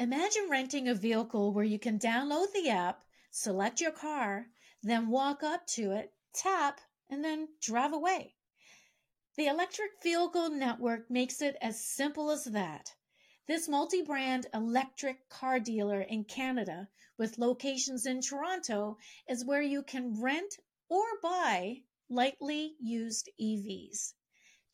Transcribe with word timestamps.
Imagine 0.00 0.48
renting 0.48 0.86
a 0.86 0.94
vehicle 0.94 1.52
where 1.52 1.64
you 1.64 1.76
can 1.76 1.98
download 1.98 2.52
the 2.52 2.70
app, 2.70 3.02
select 3.32 3.80
your 3.80 3.90
car, 3.90 4.48
then 4.80 5.08
walk 5.08 5.42
up 5.42 5.66
to 5.66 5.90
it, 5.90 6.14
tap, 6.32 6.80
and 7.10 7.24
then 7.24 7.48
drive 7.60 7.92
away. 7.92 8.36
The 9.34 9.46
electric 9.46 10.00
vehicle 10.00 10.50
network 10.50 11.10
makes 11.10 11.42
it 11.42 11.56
as 11.60 11.84
simple 11.84 12.30
as 12.30 12.44
that. 12.44 12.94
This 13.48 13.68
multi 13.68 14.02
brand 14.02 14.46
electric 14.54 15.28
car 15.28 15.58
dealer 15.58 16.02
in 16.02 16.22
Canada 16.22 16.88
with 17.16 17.36
locations 17.36 18.06
in 18.06 18.20
Toronto 18.20 18.98
is 19.28 19.44
where 19.44 19.62
you 19.62 19.82
can 19.82 20.20
rent 20.20 20.60
or 20.88 21.18
buy 21.20 21.82
lightly 22.08 22.76
used 22.78 23.28
EVs. 23.40 24.14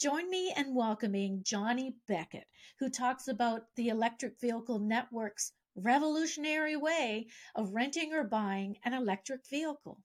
Join 0.04 0.28
me 0.28 0.52
in 0.54 0.74
welcoming 0.74 1.40
Johnny 1.46 1.94
Beckett, 2.06 2.44
who 2.78 2.90
talks 2.90 3.26
about 3.26 3.62
the 3.74 3.88
electric 3.88 4.38
vehicle 4.38 4.78
network's 4.78 5.52
revolutionary 5.74 6.76
way 6.76 7.28
of 7.54 7.72
renting 7.72 8.12
or 8.12 8.22
buying 8.22 8.76
an 8.84 8.92
electric 8.92 9.48
vehicle. 9.48 10.02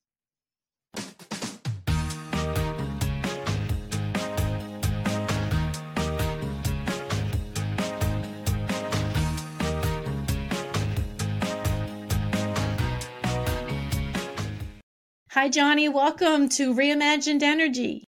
Hi, 15.31 15.49
Johnny. 15.49 15.89
Welcome 15.89 16.47
to 16.47 16.73
Reimagined 16.73 17.43
Energy. 17.43 18.08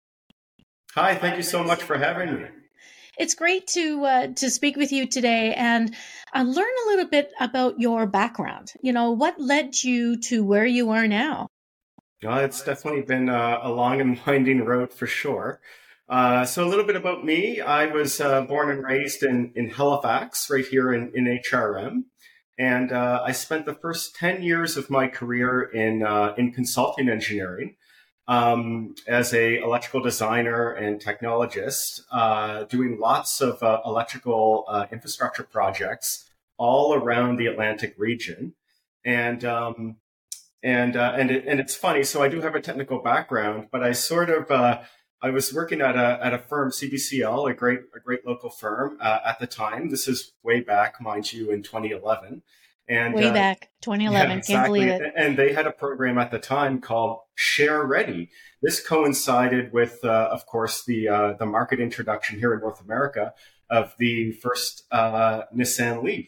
Hi, 0.95 1.15
thank 1.15 1.37
you 1.37 1.43
so 1.43 1.63
much 1.63 1.81
for 1.81 1.97
having 1.97 2.35
me. 2.35 2.45
It's 3.17 3.33
great 3.33 3.65
to 3.67 4.05
uh, 4.05 4.27
to 4.27 4.49
speak 4.51 4.77
with 4.77 4.91
you 4.91 5.07
today 5.07 5.55
and 5.55 5.91
uh, 6.35 6.43
learn 6.43 6.73
a 6.85 6.89
little 6.89 7.07
bit 7.07 7.31
about 7.39 7.79
your 7.79 8.05
background. 8.05 8.73
You 8.83 8.93
know, 8.93 9.09
what 9.09 9.39
led 9.39 9.81
you 9.81 10.19
to 10.29 10.43
where 10.43 10.67
you 10.67 10.91
are 10.91 11.07
now? 11.07 11.47
Well, 12.21 12.37
it's 12.39 12.63
definitely 12.63 13.01
been 13.01 13.27
uh, 13.27 13.59
a 13.63 13.71
long 13.71 14.01
and 14.01 14.19
winding 14.27 14.65
road 14.65 14.93
for 14.93 15.07
sure. 15.07 15.61
Uh, 16.07 16.45
so, 16.45 16.63
a 16.63 16.69
little 16.69 16.85
bit 16.85 16.95
about 16.95 17.25
me. 17.25 17.59
I 17.59 17.87
was 17.87 18.21
uh, 18.21 18.41
born 18.41 18.69
and 18.69 18.83
raised 18.83 19.23
in, 19.23 19.51
in 19.55 19.71
Halifax, 19.71 20.47
right 20.51 20.65
here 20.65 20.93
in, 20.93 21.11
in 21.15 21.25
HRM. 21.25 22.03
And 22.59 22.91
uh, 22.91 23.23
I 23.25 23.31
spent 23.31 23.65
the 23.65 23.73
first 23.73 24.15
10 24.15 24.43
years 24.43 24.77
of 24.77 24.91
my 24.91 25.07
career 25.07 25.63
in, 25.63 26.03
uh, 26.03 26.35
in 26.37 26.51
consulting 26.51 27.09
engineering 27.09 27.77
um, 28.27 28.95
as 29.07 29.33
a 29.33 29.61
electrical 29.61 30.01
designer 30.01 30.71
and 30.71 31.01
technologist, 31.01 32.01
uh, 32.11 32.63
doing 32.63 32.99
lots 32.99 33.41
of 33.41 33.61
uh, 33.61 33.81
electrical 33.85 34.65
uh, 34.67 34.85
infrastructure 34.91 35.43
projects 35.43 36.29
all 36.57 36.93
around 36.93 37.37
the 37.37 37.47
Atlantic 37.47 37.95
region. 37.97 38.53
And, 39.05 39.43
um, 39.43 39.97
and, 40.63 40.95
uh, 40.95 41.13
and, 41.17 41.29
it, 41.29 41.45
and 41.45 41.59
it's 41.59 41.75
funny. 41.75 42.03
So 42.03 42.23
I 42.23 42.29
do 42.29 42.39
have 42.41 42.55
a 42.55 42.61
technical 42.61 42.99
background, 42.99 43.67
but 43.71 43.83
I 43.83 43.91
sort 43.91 44.29
of, 44.29 44.49
I 45.23 45.29
was 45.29 45.53
working 45.53 45.79
at 45.79 45.95
a 45.95 46.19
at 46.21 46.33
a 46.33 46.37
firm, 46.37 46.69
CBCL, 46.69 47.49
a 47.49 47.53
great 47.53 47.79
a 47.95 47.99
great 48.01 48.27
local 48.27 48.49
firm 48.49 48.97
uh, 48.99 49.19
at 49.25 49.39
the 49.39 49.47
time. 49.47 49.89
This 49.89 50.05
is 50.05 50.33
way 50.43 50.59
back, 50.59 50.99
mind 50.99 51.31
you, 51.31 51.49
in 51.49 51.63
2011. 51.63 52.43
And 52.89 53.13
way 53.13 53.29
uh, 53.29 53.33
back 53.33 53.69
2011, 53.81 54.29
yeah, 54.29 54.37
exactly. 54.37 54.55
can't 54.55 54.67
believe 54.67 55.07
it. 55.07 55.13
And 55.15 55.37
they 55.37 55.53
had 55.53 55.67
a 55.67 55.71
program 55.71 56.17
at 56.17 56.31
the 56.31 56.39
time 56.39 56.81
called 56.81 57.19
Share 57.35 57.83
Ready. 57.83 58.29
This 58.61 58.85
coincided 58.85 59.71
with, 59.71 59.99
uh, 60.03 60.29
of 60.31 60.45
course, 60.45 60.83
the 60.83 61.07
uh, 61.07 61.33
the 61.33 61.45
market 61.45 61.79
introduction 61.79 62.39
here 62.39 62.53
in 62.53 62.59
North 62.59 62.81
America 62.81 63.33
of 63.69 63.95
the 63.99 64.33
first 64.33 64.83
uh, 64.91 65.43
Nissan 65.55 66.03
Leaf. 66.03 66.27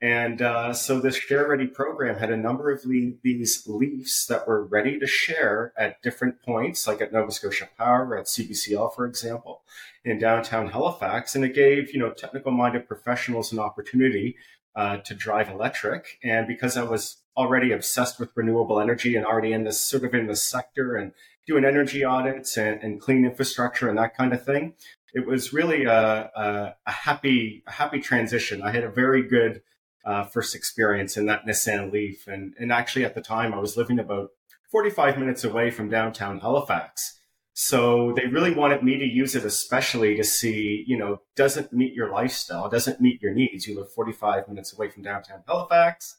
And 0.00 0.42
uh, 0.42 0.72
so 0.72 0.98
this 0.98 1.14
Share 1.14 1.48
Ready 1.48 1.68
program 1.68 2.18
had 2.18 2.30
a 2.30 2.36
number 2.36 2.72
of 2.72 2.84
le- 2.84 3.12
these 3.22 3.68
leafs 3.68 4.26
that 4.26 4.48
were 4.48 4.64
ready 4.64 4.98
to 4.98 5.06
share 5.06 5.72
at 5.78 6.02
different 6.02 6.42
points, 6.42 6.88
like 6.88 7.00
at 7.00 7.12
Nova 7.12 7.30
Scotia 7.30 7.68
Power, 7.78 8.16
at 8.16 8.26
CBCL, 8.26 8.96
for 8.96 9.06
example, 9.06 9.62
in 10.04 10.18
downtown 10.18 10.70
Halifax. 10.70 11.36
And 11.36 11.44
it 11.44 11.54
gave, 11.54 11.94
you 11.94 12.00
know, 12.00 12.10
technical 12.10 12.50
minded 12.50 12.88
professionals 12.88 13.52
an 13.52 13.60
opportunity 13.60 14.36
uh, 14.74 14.98
to 14.98 15.14
drive 15.14 15.48
electric. 15.48 16.18
And 16.22 16.46
because 16.46 16.76
I 16.76 16.82
was 16.82 17.18
already 17.36 17.72
obsessed 17.72 18.18
with 18.18 18.30
renewable 18.34 18.80
energy 18.80 19.16
and 19.16 19.24
already 19.24 19.52
in 19.52 19.64
this 19.64 19.80
sort 19.80 20.04
of 20.04 20.14
in 20.14 20.26
the 20.26 20.36
sector 20.36 20.96
and 20.96 21.12
doing 21.46 21.64
energy 21.64 22.04
audits 22.04 22.56
and, 22.56 22.82
and 22.82 23.00
clean 23.00 23.24
infrastructure 23.24 23.88
and 23.88 23.98
that 23.98 24.16
kind 24.16 24.32
of 24.32 24.44
thing, 24.44 24.74
it 25.14 25.26
was 25.26 25.52
really 25.52 25.84
a, 25.84 26.30
a, 26.34 26.74
a 26.86 26.90
happy, 26.90 27.62
a 27.66 27.72
happy 27.72 28.00
transition. 28.00 28.62
I 28.62 28.70
had 28.70 28.84
a 28.84 28.90
very 28.90 29.22
good 29.22 29.62
uh, 30.04 30.24
first 30.24 30.54
experience 30.54 31.16
in 31.16 31.26
that 31.26 31.46
Nissan 31.46 31.92
Leaf. 31.92 32.26
And, 32.26 32.54
and 32.58 32.72
actually, 32.72 33.04
at 33.04 33.14
the 33.14 33.20
time, 33.20 33.54
I 33.54 33.58
was 33.58 33.76
living 33.76 33.98
about 33.98 34.30
45 34.70 35.18
minutes 35.18 35.44
away 35.44 35.70
from 35.70 35.90
downtown 35.90 36.40
Halifax. 36.40 37.20
So 37.54 38.12
they 38.16 38.26
really 38.26 38.54
wanted 38.54 38.82
me 38.82 38.98
to 38.98 39.04
use 39.04 39.34
it, 39.34 39.44
especially 39.44 40.16
to 40.16 40.24
see, 40.24 40.84
you 40.86 40.96
know, 40.96 41.20
doesn't 41.36 41.72
meet 41.72 41.92
your 41.92 42.10
lifestyle, 42.10 42.68
doesn't 42.70 43.00
meet 43.00 43.20
your 43.20 43.34
needs. 43.34 43.66
You 43.66 43.78
live 43.78 43.92
45 43.92 44.48
minutes 44.48 44.72
away 44.72 44.88
from 44.88 45.02
downtown 45.02 45.42
Halifax, 45.46 46.16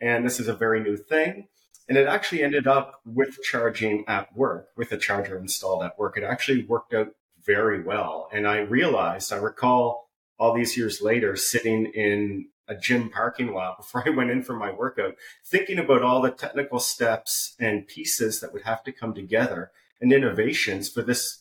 and 0.00 0.26
this 0.26 0.38
is 0.38 0.48
a 0.48 0.54
very 0.54 0.80
new 0.82 0.96
thing. 0.96 1.48
And 1.88 1.98
it 1.98 2.06
actually 2.06 2.42
ended 2.42 2.66
up 2.66 3.00
with 3.04 3.42
charging 3.42 4.04
at 4.08 4.34
work, 4.36 4.68
with 4.76 4.92
a 4.92 4.96
charger 4.96 5.38
installed 5.38 5.82
at 5.82 5.98
work. 5.98 6.16
It 6.16 6.24
actually 6.24 6.64
worked 6.64 6.94
out 6.94 7.08
very 7.44 7.82
well. 7.82 8.28
And 8.32 8.46
I 8.46 8.60
realized, 8.60 9.32
I 9.32 9.36
recall 9.36 10.10
all 10.38 10.54
these 10.54 10.76
years 10.76 11.00
later, 11.02 11.36
sitting 11.36 11.86
in 11.94 12.48
a 12.68 12.74
gym 12.74 13.10
parking 13.10 13.52
lot 13.52 13.76
before 13.78 14.02
I 14.06 14.10
went 14.10 14.30
in 14.30 14.42
for 14.42 14.56
my 14.56 14.70
workout, 14.70 15.14
thinking 15.46 15.78
about 15.78 16.02
all 16.02 16.20
the 16.20 16.30
technical 16.30 16.78
steps 16.78 17.54
and 17.58 17.86
pieces 17.86 18.40
that 18.40 18.52
would 18.52 18.62
have 18.62 18.82
to 18.84 18.92
come 18.92 19.14
together 19.14 19.70
and 20.04 20.12
innovations 20.12 20.88
for 20.88 21.02
this 21.02 21.40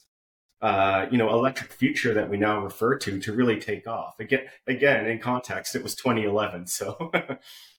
uh, 0.62 1.07
you 1.12 1.18
know, 1.18 1.29
electric 1.29 1.74
future 1.74 2.13
that 2.13 2.29
we 2.29 2.38
now 2.38 2.62
refer 2.62 2.97
to 2.97 3.19
to 3.19 3.34
really 3.34 3.59
take 3.59 3.85
off. 3.85 4.18
Again, 4.19 4.46
again, 4.66 5.06
in 5.06 5.19
context, 5.19 5.75
it 5.75 5.84
was 5.84 5.94
2011. 5.94 6.68
So 6.68 7.12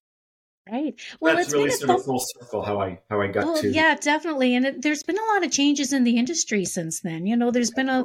Right. 0.70 0.94
Well, 1.20 1.36
That's 1.36 1.48
it's 1.48 1.54
really 1.54 1.70
sort 1.70 1.90
of 1.90 2.04
full 2.04 2.20
circle 2.20 2.62
how 2.62 2.80
I 2.80 2.98
how 3.10 3.20
I 3.20 3.26
got 3.26 3.44
well, 3.44 3.60
to. 3.60 3.68
Yeah, 3.68 3.96
definitely. 4.00 4.54
And 4.54 4.64
it, 4.64 4.82
there's 4.82 5.02
been 5.02 5.18
a 5.18 5.32
lot 5.34 5.44
of 5.44 5.50
changes 5.50 5.92
in 5.92 6.04
the 6.04 6.16
industry 6.16 6.64
since 6.64 7.00
then. 7.00 7.26
You 7.26 7.36
know, 7.36 7.50
there's 7.50 7.70
been 7.70 7.90
a, 7.90 8.02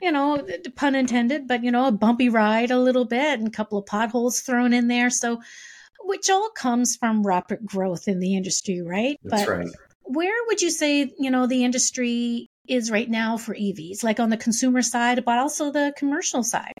you 0.00 0.10
know, 0.10 0.46
pun 0.76 0.94
intended, 0.94 1.46
but 1.46 1.62
you 1.62 1.70
know, 1.70 1.86
a 1.86 1.92
bumpy 1.92 2.30
ride 2.30 2.70
a 2.70 2.78
little 2.78 3.04
bit 3.04 3.38
and 3.38 3.48
a 3.48 3.50
couple 3.50 3.76
of 3.76 3.84
potholes 3.84 4.40
thrown 4.40 4.72
in 4.72 4.88
there. 4.88 5.10
So, 5.10 5.42
which 6.00 6.30
all 6.30 6.48
comes 6.50 6.96
from 6.96 7.26
rapid 7.26 7.66
growth 7.66 8.08
in 8.08 8.18
the 8.18 8.34
industry, 8.34 8.80
right? 8.80 9.18
That's 9.22 9.44
but 9.44 9.58
right. 9.58 9.68
Where 10.12 10.44
would 10.46 10.60
you 10.60 10.70
say 10.70 11.12
you 11.18 11.30
know 11.30 11.46
the 11.46 11.64
industry 11.64 12.48
is 12.66 12.90
right 12.90 13.08
now 13.08 13.36
for 13.36 13.54
EVs, 13.54 14.02
like 14.02 14.18
on 14.18 14.30
the 14.30 14.36
consumer 14.36 14.82
side, 14.82 15.24
but 15.24 15.38
also 15.38 15.70
the 15.70 15.92
commercial 15.96 16.42
side? 16.42 16.74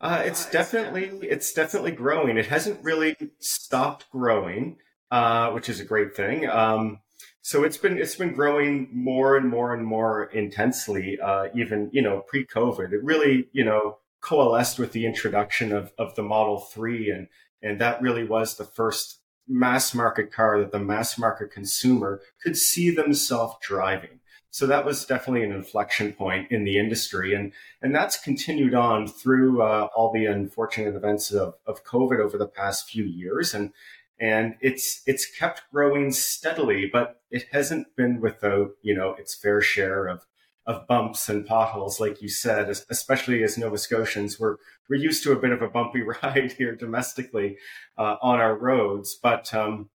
Uh, 0.00 0.22
it's 0.24 0.50
definitely 0.50 1.04
it's 1.22 1.52
definitely 1.52 1.92
growing. 1.92 2.36
It 2.36 2.46
hasn't 2.46 2.82
really 2.82 3.16
stopped 3.38 4.10
growing, 4.10 4.78
uh, 5.10 5.50
which 5.50 5.68
is 5.68 5.78
a 5.78 5.84
great 5.84 6.16
thing. 6.16 6.48
Um, 6.48 6.98
so 7.40 7.62
it's 7.62 7.76
been 7.76 7.98
it's 7.98 8.16
been 8.16 8.34
growing 8.34 8.88
more 8.92 9.36
and 9.36 9.48
more 9.48 9.72
and 9.72 9.86
more 9.86 10.24
intensely. 10.24 11.18
Uh, 11.20 11.46
even 11.54 11.88
you 11.92 12.02
know 12.02 12.24
pre-COVID, 12.26 12.92
it 12.92 13.04
really 13.04 13.48
you 13.52 13.64
know 13.64 13.98
coalesced 14.20 14.78
with 14.78 14.92
the 14.92 15.06
introduction 15.06 15.70
of 15.70 15.92
of 15.98 16.16
the 16.16 16.22
Model 16.22 16.58
Three, 16.58 17.10
and 17.10 17.28
and 17.62 17.80
that 17.80 18.02
really 18.02 18.24
was 18.24 18.56
the 18.56 18.64
first 18.64 19.20
mass 19.48 19.94
market 19.94 20.32
car 20.32 20.58
that 20.60 20.72
the 20.72 20.78
mass 20.78 21.18
market 21.18 21.50
consumer 21.50 22.20
could 22.42 22.56
see 22.56 22.90
themselves 22.90 23.56
driving. 23.62 24.20
So 24.50 24.68
that 24.68 24.84
was 24.84 25.04
definitely 25.04 25.42
an 25.42 25.50
inflection 25.50 26.12
point 26.12 26.52
in 26.52 26.62
the 26.62 26.78
industry, 26.78 27.34
and 27.34 27.52
and 27.82 27.92
that's 27.92 28.16
continued 28.16 28.72
on 28.72 29.08
through 29.08 29.60
uh, 29.60 29.88
all 29.96 30.12
the 30.12 30.26
unfortunate 30.26 30.94
events 30.94 31.32
of, 31.32 31.54
of 31.66 31.82
COVID 31.82 32.20
over 32.20 32.38
the 32.38 32.46
past 32.46 32.88
few 32.88 33.02
years, 33.02 33.52
and 33.52 33.72
and 34.20 34.54
it's 34.60 35.02
it's 35.06 35.28
kept 35.28 35.62
growing 35.72 36.12
steadily, 36.12 36.88
but 36.90 37.20
it 37.32 37.46
hasn't 37.50 37.96
been 37.96 38.20
without 38.20 38.70
you 38.80 38.94
know 38.94 39.14
its 39.18 39.34
fair 39.34 39.60
share 39.60 40.06
of 40.06 40.24
of 40.66 40.86
bumps 40.86 41.28
and 41.28 41.46
potholes, 41.46 42.00
like 42.00 42.22
you 42.22 42.28
said, 42.28 42.68
especially 42.68 43.42
as 43.42 43.58
Nova 43.58 43.78
Scotians, 43.78 44.40
we're 44.40 44.56
we're 44.88 44.96
used 44.96 45.22
to 45.22 45.32
a 45.32 45.38
bit 45.38 45.52
of 45.52 45.62
a 45.62 45.68
bumpy 45.68 46.02
ride 46.22 46.52
here 46.52 46.74
domestically 46.74 47.56
uh, 47.98 48.16
on 48.22 48.38
our 48.40 48.56
roads, 48.56 49.18
but 49.22 49.52
um, 49.54 49.90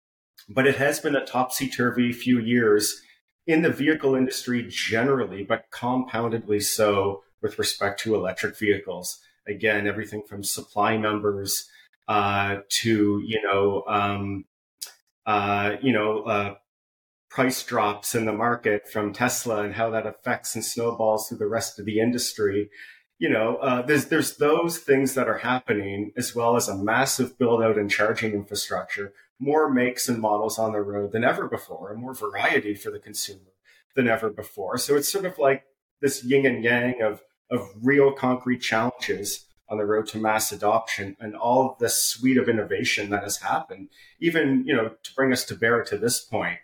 but 0.48 0.66
it 0.66 0.76
has 0.76 1.00
been 1.00 1.16
a 1.16 1.24
topsy 1.24 1.68
turvy 1.68 2.12
few 2.12 2.38
years 2.38 3.00
in 3.46 3.62
the 3.62 3.70
vehicle 3.70 4.14
industry 4.14 4.66
generally, 4.68 5.42
but 5.42 5.70
compoundedly 5.70 6.62
so 6.62 7.22
with 7.42 7.58
respect 7.58 8.00
to 8.00 8.14
electric 8.14 8.58
vehicles. 8.58 9.20
Again, 9.46 9.86
everything 9.86 10.22
from 10.26 10.42
supply 10.42 10.96
numbers 10.96 11.68
uh, 12.08 12.58
to 12.68 13.22
you 13.24 13.42
know 13.42 13.84
um, 13.86 14.44
uh, 15.26 15.76
you 15.82 15.92
know 15.92 16.22
uh, 16.22 16.54
price 17.34 17.64
drops 17.64 18.14
in 18.14 18.26
the 18.26 18.32
market 18.32 18.88
from 18.88 19.12
Tesla 19.12 19.64
and 19.64 19.74
how 19.74 19.90
that 19.90 20.06
affects 20.06 20.54
and 20.54 20.64
snowballs 20.64 21.28
through 21.28 21.38
the 21.38 21.48
rest 21.48 21.80
of 21.80 21.84
the 21.84 21.98
industry. 21.98 22.70
you 23.18 23.28
know, 23.28 23.56
uh, 23.56 23.82
there's 23.82 24.06
there's 24.06 24.36
those 24.36 24.78
things 24.78 25.14
that 25.14 25.28
are 25.28 25.38
happening 25.38 26.12
as 26.16 26.34
well 26.34 26.56
as 26.56 26.68
a 26.68 26.76
massive 26.76 27.38
build 27.38 27.62
out 27.62 27.78
in 27.78 27.88
charging 27.88 28.32
infrastructure, 28.32 29.12
more 29.38 29.68
makes 29.68 30.08
and 30.08 30.20
models 30.20 30.58
on 30.58 30.72
the 30.72 30.80
road 30.80 31.10
than 31.12 31.24
ever 31.24 31.48
before, 31.48 31.90
and 31.90 32.00
more 32.00 32.14
variety 32.14 32.74
for 32.74 32.90
the 32.90 32.98
consumer 32.98 33.52
than 33.96 34.08
ever 34.08 34.30
before. 34.30 34.78
So 34.78 34.96
it's 34.96 35.10
sort 35.10 35.24
of 35.24 35.38
like 35.38 35.64
this 36.00 36.24
yin 36.24 36.46
and 36.46 36.62
yang 36.62 37.02
of 37.02 37.22
of 37.50 37.68
real 37.82 38.12
concrete 38.12 38.60
challenges 38.60 39.46
on 39.68 39.78
the 39.78 39.86
road 39.86 40.06
to 40.06 40.18
mass 40.18 40.52
adoption 40.52 41.16
and 41.18 41.34
all 41.34 41.70
of 41.70 41.78
this 41.78 41.96
suite 41.96 42.36
of 42.36 42.48
innovation 42.48 43.10
that 43.10 43.22
has 43.22 43.38
happened, 43.38 43.88
even 44.20 44.64
you 44.66 44.74
know 44.76 44.90
to 45.02 45.14
bring 45.14 45.32
us 45.32 45.44
to 45.44 45.56
bear 45.56 45.82
to 45.82 45.96
this 45.96 46.20
point, 46.20 46.58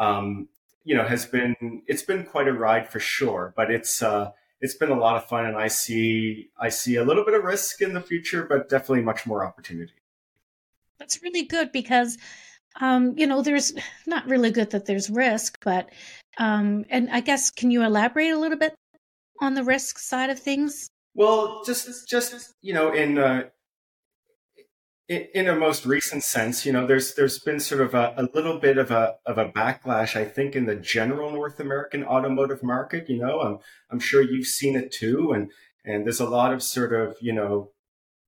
um, 0.00 0.48
you 0.82 0.96
know, 0.96 1.04
has 1.04 1.26
been 1.26 1.54
it's 1.86 2.02
been 2.02 2.24
quite 2.24 2.48
a 2.48 2.52
ride 2.52 2.88
for 2.88 2.98
sure. 2.98 3.52
But 3.56 3.70
it's 3.70 4.02
uh, 4.02 4.32
it's 4.60 4.74
been 4.74 4.90
a 4.90 4.98
lot 4.98 5.16
of 5.16 5.28
fun, 5.28 5.44
and 5.44 5.56
I 5.56 5.68
see 5.68 6.50
I 6.58 6.70
see 6.70 6.96
a 6.96 7.04
little 7.04 7.24
bit 7.24 7.34
of 7.34 7.44
risk 7.44 7.80
in 7.80 7.94
the 7.94 8.00
future, 8.00 8.44
but 8.44 8.68
definitely 8.68 9.02
much 9.02 9.26
more 9.26 9.44
opportunity. 9.44 9.92
That's 10.98 11.22
really 11.22 11.44
good 11.44 11.70
because 11.70 12.18
um, 12.80 13.14
you 13.16 13.26
know 13.26 13.42
there's 13.42 13.72
not 14.06 14.26
really 14.26 14.50
good 14.50 14.70
that 14.70 14.86
there's 14.86 15.08
risk, 15.08 15.62
but 15.62 15.90
um, 16.38 16.84
and 16.90 17.10
I 17.10 17.20
guess 17.20 17.50
can 17.50 17.70
you 17.70 17.84
elaborate 17.84 18.30
a 18.30 18.38
little 18.38 18.58
bit 18.58 18.74
on 19.40 19.54
the 19.54 19.64
risk 19.64 19.98
side 19.98 20.30
of 20.30 20.38
things? 20.38 20.88
Well, 21.14 21.62
just 21.64 22.08
just 22.08 22.54
you 22.62 22.72
know, 22.72 22.92
in 22.92 23.18
uh, 23.18 23.44
in, 25.10 25.48
a 25.48 25.56
most 25.56 25.84
recent 25.84 26.22
sense, 26.22 26.64
you 26.64 26.72
know, 26.72 26.86
there's 26.86 27.14
there's 27.14 27.38
been 27.40 27.58
sort 27.58 27.80
of 27.80 27.94
a, 27.94 28.14
a 28.16 28.28
little 28.34 28.58
bit 28.58 28.78
of 28.78 28.90
a 28.90 29.16
of 29.26 29.38
a 29.38 29.48
backlash, 29.48 30.14
I 30.14 30.24
think, 30.24 30.54
in 30.54 30.66
the 30.66 30.76
general 30.76 31.32
North 31.32 31.58
American 31.58 32.04
automotive 32.04 32.62
market. 32.62 33.08
You 33.08 33.18
know, 33.18 33.40
I'm 33.40 33.58
I'm 33.90 34.00
sure 34.00 34.22
you've 34.22 34.46
seen 34.46 34.76
it 34.76 34.92
too, 34.92 35.32
and 35.32 35.50
and 35.84 36.04
there's 36.04 36.20
a 36.20 36.28
lot 36.28 36.52
of 36.52 36.62
sort 36.62 36.92
of 36.92 37.16
you 37.20 37.32
know 37.32 37.72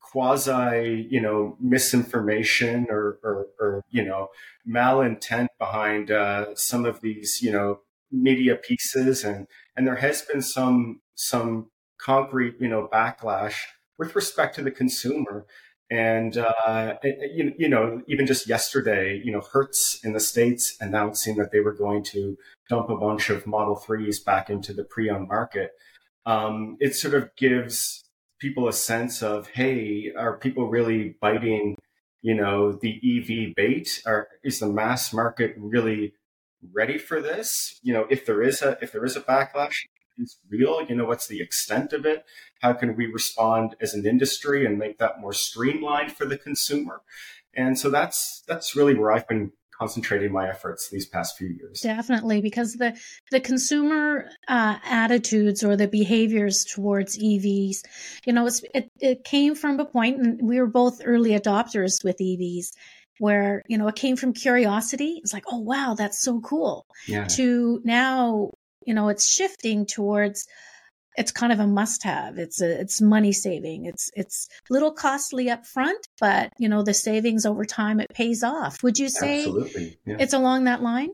quasi 0.01 1.07
you 1.09 1.21
know 1.21 1.57
misinformation 1.61 2.89
or 2.91 3.19
or, 3.23 3.47
or 3.61 3.85
you 3.91 4.05
know 4.05 4.29
malintent 4.69 5.49
behind 5.59 6.11
uh, 6.11 6.55
some 6.57 6.85
of 6.85 7.01
these 7.01 7.41
you 7.41 7.53
know 7.53 7.81
media 8.11 8.57
pieces, 8.57 9.23
and 9.23 9.47
and 9.77 9.87
there 9.87 9.97
has 9.97 10.23
been 10.23 10.43
some 10.43 11.01
some 11.15 11.71
concrete, 12.03 12.57
you 12.59 12.69
know, 12.69 12.89
backlash 12.93 13.55
with 13.99 14.15
respect 14.17 14.57
to 14.57 14.63
the 14.63 14.71
consumer. 14.71 15.47
And 15.93 16.39
uh, 16.39 16.95
you, 17.05 17.69
know, 17.69 18.01
even 18.09 18.27
just 18.27 18.49
yesterday, 18.49 19.21
you 19.23 19.31
know, 19.31 19.43
Hertz 19.43 20.01
in 20.03 20.15
the 20.15 20.21
states 20.21 20.75
announcing 20.81 21.37
that 21.37 21.53
they 21.53 21.61
were 21.61 21.75
going 21.75 22.03
to 22.05 22.39
dump 22.71 22.89
a 22.89 22.97
bunch 22.97 23.29
of 23.29 23.47
Model 23.47 23.77
Threes 23.77 24.19
back 24.19 24.49
into 24.49 24.73
the 24.73 24.85
pre-owned 24.85 25.29
market. 25.29 25.73
Um, 26.25 26.79
it 26.81 26.95
sort 26.95 27.13
of 27.13 27.29
gives 27.37 28.05
people 28.41 28.69
a 28.69 28.73
sense 28.73 29.23
of, 29.23 29.49
hey, 29.49 30.11
are 30.17 30.39
people 30.39 30.71
really 30.71 31.17
biting, 31.21 31.77
you 32.23 32.37
know, 32.37 32.73
the 32.73 32.97
EV 33.05 33.55
bait? 33.55 34.01
Or 34.07 34.29
is 34.43 34.61
the 34.61 34.69
mass 34.69 35.13
market 35.13 35.55
really 35.59 36.15
ready 36.73 36.97
for 36.97 37.21
this? 37.21 37.79
You 37.83 37.93
know, 37.93 38.07
if 38.09 38.25
there 38.25 38.41
is 38.41 38.63
a 38.63 38.79
if 38.81 38.93
there 38.93 39.05
is 39.05 39.15
a 39.15 39.21
backlash, 39.21 39.75
is 40.17 40.39
real? 40.49 40.83
You 40.89 40.97
know, 40.97 41.05
what's 41.05 41.27
the 41.27 41.43
extent 41.43 41.93
of 41.93 42.07
it? 42.07 42.25
How 42.63 42.73
can 42.73 42.97
we 42.97 43.07
respond 43.07 43.77
as 43.81 43.95
an 43.95 44.07
industry 44.07 44.65
and 44.65 44.79
make 44.79 44.99
that 44.99 45.21
more 45.21 45.33
streamlined 45.33 46.13
for 46.13 46.25
the 46.25 46.39
consumer? 46.39 47.03
And 47.55 47.79
so 47.79 47.91
that's 47.91 48.43
that's 48.47 48.77
really 48.77 48.95
where 48.95 49.13
I've 49.13 49.29
been 49.29 49.53
concentrating 49.79 50.31
my 50.31 50.49
efforts 50.49 50.89
these 50.91 51.07
past 51.07 51.37
few 51.37 51.49
years. 51.49 51.81
Definitely, 51.81 52.41
because 52.41 52.75
the 52.75 52.97
the 53.31 53.41
consumer 53.41 54.27
uh, 54.49 54.79
attitudes 54.85 55.65
or 55.65 55.77
the 55.77 55.89
behaviors 55.89 56.65
towards 56.65 57.19
EVs, 57.19 57.79
you 58.25 58.33
know, 58.33 58.49
it 58.75 58.91
it 59.01 59.25
came 59.25 59.55
from 59.55 59.81
a 59.81 59.85
point, 59.85 60.21
and 60.21 60.41
we 60.43 60.61
were 60.61 60.67
both 60.67 61.03
early 61.05 61.31
adopters 61.31 62.05
with 62.05 62.19
EVs, 62.19 62.73
where 63.19 63.63
you 63.67 63.77
know 63.77 63.89
it 63.89 63.97
came 63.97 64.17
from 64.17 64.33
curiosity. 64.33 65.21
It's 65.23 65.33
like, 65.33 65.45
oh 65.51 65.61
wow, 65.61 65.95
that's 65.99 66.23
so 66.23 66.41
cool. 66.41 66.87
Yeah. 67.07 67.25
To 67.25 67.81
now 67.85 68.51
you 68.87 68.95
know, 68.95 69.09
it's 69.09 69.29
shifting 69.29 69.87
towards 69.87 70.47
it's 71.17 71.33
kind 71.33 71.53
of 71.53 71.61
a 71.61 71.67
must 71.67 72.03
have. 72.05 72.39
It's 72.39 72.61
a, 72.61 72.81
it's 72.81 73.01
money 73.01 73.33
saving. 73.33 73.87
It's, 73.87 74.11
it's 74.15 74.49
a 74.71 74.73
little 74.73 74.93
costly 74.93 75.51
up 75.51 75.67
front, 75.67 76.07
but 76.21 76.53
you 76.59 76.69
know, 76.69 76.83
the 76.83 76.95
savings 76.95 77.47
over 77.47 77.65
time, 77.65 78.01
it 78.01 78.11
pays 78.15 78.43
off. 78.43 78.83
Would 78.83 78.99
you 78.99 79.09
say 79.09 79.41
absolutely. 79.41 79.99
Yeah. 80.07 80.17
it's 80.19 80.33
along 80.33 80.65
that 80.65 80.83
line? 80.83 81.11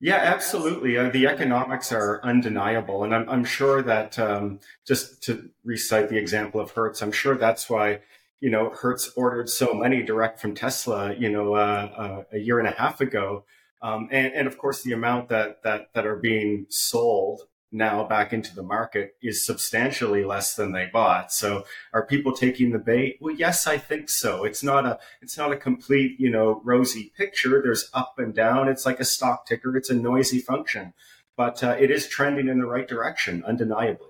Yeah, 0.00 0.16
absolutely. 0.16 0.96
Uh, 0.96 1.10
the 1.10 1.26
economics 1.26 1.92
are 1.92 2.20
undeniable. 2.24 3.04
And 3.04 3.14
I'm, 3.14 3.28
I'm 3.28 3.44
sure 3.44 3.82
that, 3.82 4.18
um, 4.18 4.60
just 4.86 5.22
to 5.24 5.50
recite 5.62 6.08
the 6.08 6.16
example 6.16 6.60
of 6.60 6.70
Hertz, 6.70 7.02
I'm 7.02 7.12
sure 7.12 7.36
that's 7.36 7.68
why, 7.68 8.00
you 8.40 8.48
know, 8.48 8.70
Hertz 8.70 9.12
ordered 9.14 9.50
so 9.50 9.74
many 9.74 10.02
direct 10.02 10.40
from 10.40 10.54
Tesla, 10.54 11.14
you 11.14 11.30
know, 11.30 11.54
uh, 11.54 11.90
uh, 11.96 12.22
a 12.32 12.38
year 12.38 12.58
and 12.58 12.66
a 12.66 12.72
half 12.72 13.02
ago 13.02 13.44
um, 13.82 14.08
and, 14.10 14.32
and 14.34 14.46
of 14.46 14.58
course, 14.58 14.82
the 14.82 14.92
amount 14.92 15.28
that, 15.30 15.62
that, 15.62 15.88
that 15.94 16.06
are 16.06 16.16
being 16.16 16.66
sold 16.68 17.42
now 17.72 18.04
back 18.04 18.32
into 18.32 18.54
the 18.54 18.62
market 18.62 19.16
is 19.22 19.44
substantially 19.44 20.24
less 20.24 20.54
than 20.54 20.72
they 20.72 20.86
bought. 20.92 21.32
So 21.32 21.64
are 21.92 22.04
people 22.04 22.32
taking 22.32 22.72
the 22.72 22.78
bait? 22.78 23.18
Well, 23.20 23.34
yes, 23.34 23.66
I 23.66 23.78
think 23.78 24.10
so. 24.10 24.44
It's 24.44 24.62
not 24.62 24.86
a, 24.86 24.98
it's 25.22 25.38
not 25.38 25.52
a 25.52 25.56
complete, 25.56 26.18
you 26.18 26.30
know, 26.30 26.60
rosy 26.64 27.12
picture. 27.16 27.60
There's 27.62 27.90
up 27.94 28.14
and 28.18 28.34
down. 28.34 28.68
It's 28.68 28.86
like 28.86 29.00
a 29.00 29.04
stock 29.04 29.46
ticker. 29.46 29.76
It's 29.76 29.90
a 29.90 29.94
noisy 29.94 30.40
function, 30.40 30.94
but 31.36 31.62
uh, 31.62 31.76
it 31.78 31.90
is 31.90 32.08
trending 32.08 32.48
in 32.48 32.58
the 32.58 32.66
right 32.66 32.88
direction, 32.88 33.44
undeniably. 33.46 34.08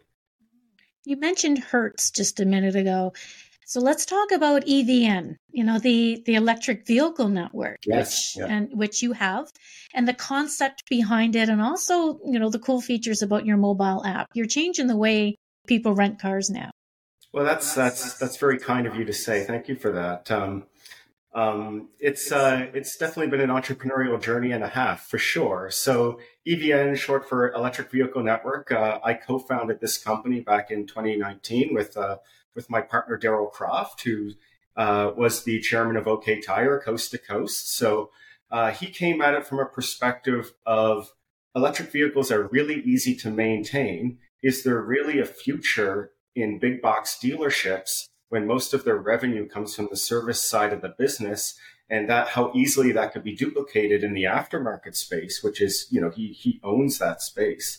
You 1.04 1.16
mentioned 1.16 1.58
Hertz 1.58 2.10
just 2.10 2.40
a 2.40 2.44
minute 2.44 2.76
ago. 2.76 3.12
So 3.70 3.78
let's 3.78 4.04
talk 4.04 4.32
about 4.32 4.66
EVN, 4.66 5.36
you 5.52 5.62
know, 5.62 5.78
the, 5.78 6.20
the 6.26 6.34
electric 6.34 6.88
vehicle 6.88 7.28
network, 7.28 7.78
yes, 7.86 8.34
which, 8.34 8.42
yeah. 8.42 8.52
and 8.52 8.68
which 8.76 9.00
you 9.00 9.12
have, 9.12 9.48
and 9.94 10.08
the 10.08 10.12
concept 10.12 10.82
behind 10.90 11.36
it, 11.36 11.48
and 11.48 11.62
also, 11.62 12.18
you 12.26 12.40
know, 12.40 12.50
the 12.50 12.58
cool 12.58 12.80
features 12.80 13.22
about 13.22 13.46
your 13.46 13.56
mobile 13.56 14.04
app. 14.04 14.26
You're 14.34 14.46
changing 14.46 14.88
the 14.88 14.96
way 14.96 15.36
people 15.68 15.94
rent 15.94 16.18
cars 16.18 16.50
now. 16.50 16.72
Well, 17.32 17.44
that's 17.44 17.72
that's 17.72 18.18
that's 18.18 18.38
very 18.38 18.58
kind 18.58 18.88
of 18.88 18.96
you 18.96 19.04
to 19.04 19.12
say. 19.12 19.44
Thank 19.44 19.68
you 19.68 19.76
for 19.76 19.92
that. 19.92 20.28
Um, 20.32 20.64
um, 21.32 21.90
it's 22.00 22.32
uh, 22.32 22.66
it's 22.74 22.96
definitely 22.96 23.28
been 23.28 23.48
an 23.48 23.54
entrepreneurial 23.54 24.20
journey 24.20 24.50
and 24.50 24.64
a 24.64 24.68
half 24.68 25.06
for 25.06 25.18
sure. 25.18 25.70
So 25.70 26.18
EVN, 26.46 26.96
short 26.96 27.28
for 27.28 27.52
Electric 27.52 27.90
Vehicle 27.90 28.22
Network, 28.24 28.72
uh, 28.72 28.98
I 29.04 29.14
co-founded 29.14 29.80
this 29.80 29.96
company 29.96 30.40
back 30.40 30.70
in 30.70 30.86
2019 30.86 31.72
with 31.72 31.96
uh, 31.96 32.16
with 32.54 32.68
my 32.68 32.80
partner 32.80 33.16
Daryl 33.16 33.50
Croft, 33.50 34.02
who 34.02 34.32
uh, 34.76 35.12
was 35.16 35.44
the 35.44 35.60
chairman 35.60 35.96
of 35.96 36.08
OK 36.08 36.40
Tire 36.40 36.80
Coast 36.80 37.12
to 37.12 37.18
Coast. 37.18 37.76
So 37.76 38.10
uh, 38.50 38.72
he 38.72 38.86
came 38.86 39.22
at 39.22 39.34
it 39.34 39.46
from 39.46 39.60
a 39.60 39.66
perspective 39.66 40.52
of 40.66 41.12
electric 41.54 41.92
vehicles 41.92 42.32
are 42.32 42.48
really 42.48 42.82
easy 42.82 43.14
to 43.16 43.30
maintain. 43.30 44.18
Is 44.42 44.64
there 44.64 44.80
really 44.80 45.20
a 45.20 45.26
future 45.26 46.10
in 46.34 46.58
big 46.58 46.80
box 46.80 47.18
dealerships 47.22 48.08
when 48.30 48.46
most 48.46 48.72
of 48.72 48.84
their 48.84 48.96
revenue 48.96 49.46
comes 49.46 49.74
from 49.74 49.88
the 49.90 49.96
service 49.96 50.42
side 50.42 50.72
of 50.72 50.80
the 50.80 50.94
business? 50.96 51.58
And 51.88 52.08
that 52.08 52.28
how 52.28 52.52
easily 52.54 52.92
that 52.92 53.12
could 53.12 53.24
be 53.24 53.34
duplicated 53.34 54.02
in 54.02 54.14
the 54.14 54.22
aftermarket 54.24 54.94
space, 54.94 55.42
which 55.42 55.60
is, 55.60 55.86
you 55.90 56.00
know, 56.00 56.10
he 56.10 56.28
he 56.32 56.60
owns 56.62 56.98
that 56.98 57.20
space. 57.20 57.78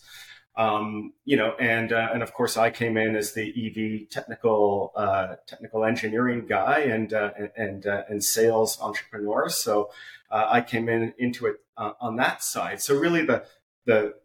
Um, 0.57 1.13
you 1.23 1.37
know, 1.37 1.55
and 1.59 1.93
uh, 1.93 2.09
and 2.13 2.21
of 2.21 2.33
course, 2.33 2.57
I 2.57 2.71
came 2.71 2.97
in 2.97 3.15
as 3.15 3.33
the 3.33 3.47
EV 3.49 4.09
technical 4.09 4.91
uh, 4.95 5.35
technical 5.47 5.85
engineering 5.85 6.45
guy 6.47 6.79
and 6.79 7.13
uh, 7.13 7.31
and 7.55 7.87
uh, 7.87 8.03
and 8.09 8.21
sales 8.21 8.77
entrepreneur. 8.81 9.47
So 9.47 9.91
uh, 10.29 10.47
I 10.49 10.61
came 10.61 10.89
in 10.89 11.13
into 11.17 11.45
it 11.47 11.57
uh, 11.77 11.93
on 12.01 12.17
that 12.17 12.43
side. 12.43 12.81
So 12.81 12.97
really, 12.99 13.25
the 13.25 13.45
the 13.85 14.15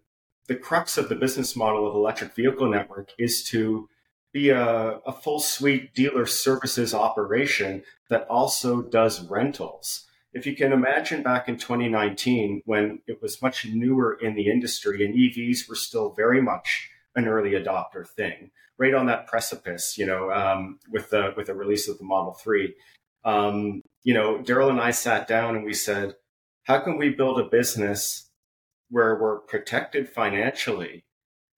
the 0.49 0.56
crux 0.56 0.99
of 0.99 1.09
the 1.09 1.14
business 1.14 1.54
model 1.54 1.87
of 1.88 1.95
electric 1.95 2.35
vehicle 2.35 2.68
network 2.68 3.11
is 3.18 3.45
to 3.45 3.88
be 4.37 4.50
a, 4.50 5.00
a 5.07 5.12
full 5.12 5.40
suite 5.40 5.95
dealer 5.95 6.26
services 6.26 6.93
operation 6.93 7.83
that 8.11 8.26
also 8.28 8.83
does 8.83 9.26
rentals. 9.31 10.05
If 10.35 10.45
you 10.45 10.55
can 10.55 10.75
imagine 10.75 11.23
back 11.23 11.49
in 11.49 11.57
2019 11.57 12.61
when 12.66 12.99
it 13.07 13.23
was 13.23 13.40
much 13.40 13.64
newer 13.64 14.19
in 14.21 14.35
the 14.35 14.50
industry 14.50 15.02
and 15.07 15.14
EVs 15.14 15.66
were 15.66 15.75
still 15.75 16.12
very 16.12 16.43
much 16.43 16.90
an 17.14 17.26
early 17.26 17.52
adopter 17.52 18.07
thing, 18.07 18.50
right 18.76 18.93
on 18.93 19.07
that 19.07 19.26
precipice, 19.26 19.97
you 19.97 20.05
know, 20.05 20.31
um, 20.31 20.81
with 20.90 21.09
the 21.09 21.33
with 21.35 21.47
the 21.47 21.55
release 21.55 21.88
of 21.88 21.97
the 21.97 22.05
Model 22.05 22.35
Three, 22.35 22.75
um, 23.25 23.81
you 24.05 24.12
know, 24.12 24.37
Daryl 24.43 24.69
and 24.69 24.83
I 24.83 24.90
sat 24.90 25.26
down 25.26 25.57
and 25.57 25.64
we 25.64 25.73
said, 25.73 26.14
how 26.64 26.81
can 26.81 26.99
we 26.99 27.09
build 27.09 27.40
a 27.40 27.49
business 27.49 28.28
where 28.90 29.19
we're 29.19 29.38
protected 29.38 30.11
financially 30.11 31.06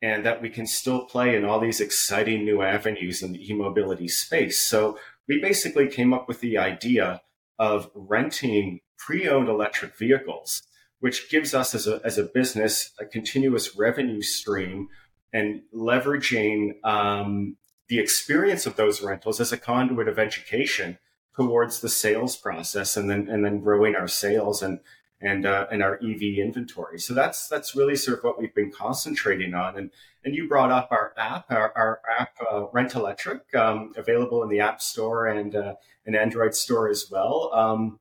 and 0.00 0.25
that 0.25 0.40
we 0.40 0.49
can 0.49 0.67
still 0.67 1.05
play 1.07 1.37
in 1.37 1.45
all 1.45 1.61
these 1.61 1.81
exciting 1.81 2.45
new 2.45 2.62
avenues 2.62 3.23
in 3.23 3.33
the 3.33 3.50
e-mobility 3.50 4.09
space? 4.09 4.61
So 4.61 4.99
we 5.28 5.40
basically 5.40 5.88
came 5.88 6.12
up 6.12 6.28
with 6.28 6.40
the 6.40 6.59
idea 6.59 7.21
of 7.59 7.90
renting 7.95 8.81
pre-owned 8.97 9.49
electric 9.49 9.97
vehicles, 9.97 10.62
which 11.00 11.31
gives 11.31 11.55
us 11.55 11.75
as 11.75 11.87
a, 11.87 12.00
as 12.05 12.19
a 12.19 12.25
business 12.25 12.93
a 13.00 13.05
continuous 13.05 13.76
revenue 13.76 14.23
stream 14.23 14.88
and 15.33 15.62
leveraging 15.75 16.73
um, 16.85 17.57
the 17.88 17.99
experience 17.99 18.67
of 18.67 18.76
those 18.76 19.02
rentals 19.02 19.40
as 19.40 19.52
a 19.52 19.57
conduit 19.57 20.09
of 20.09 20.19
education 20.19 20.99
towards 21.37 21.81
the 21.81 21.88
sales 21.88 22.37
process 22.37 22.97
and 22.97 23.09
then 23.09 23.28
and 23.28 23.45
then 23.45 23.61
growing 23.61 23.95
our 23.95 24.09
sales 24.09 24.62
and 24.62 24.81
and 25.20 25.46
uh, 25.46 25.66
and 25.70 25.82
our 25.82 25.96
EV 25.96 26.38
inventory. 26.38 26.98
So 26.98 27.14
that's 27.14 27.48
that's 27.48 27.75
really 27.75 27.96
sort 27.96 28.18
of 28.18 28.25
what 28.25 28.38
we've 28.38 28.54
been 28.54 28.70
concentrating 28.70 29.54
on. 29.54 29.76
And 29.76 29.90
and 30.25 30.34
you 30.34 30.48
brought 30.48 30.70
up 30.70 30.88
our 30.90 31.12
app, 31.16 31.50
our, 31.50 31.72
our 31.76 32.00
app 32.18 32.37
uh, 32.50 32.66
Rent 32.72 32.94
Electric, 32.94 33.54
um, 33.54 33.92
available 33.96 34.42
in 34.42 34.48
the 34.48 34.60
App 34.60 34.80
Store 34.80 35.26
and 35.26 35.54
uh, 35.54 35.75
an 36.06 36.14
Android 36.14 36.54
store 36.54 36.88
as 36.88 37.08
well. 37.10 37.50
Um, 37.52 37.98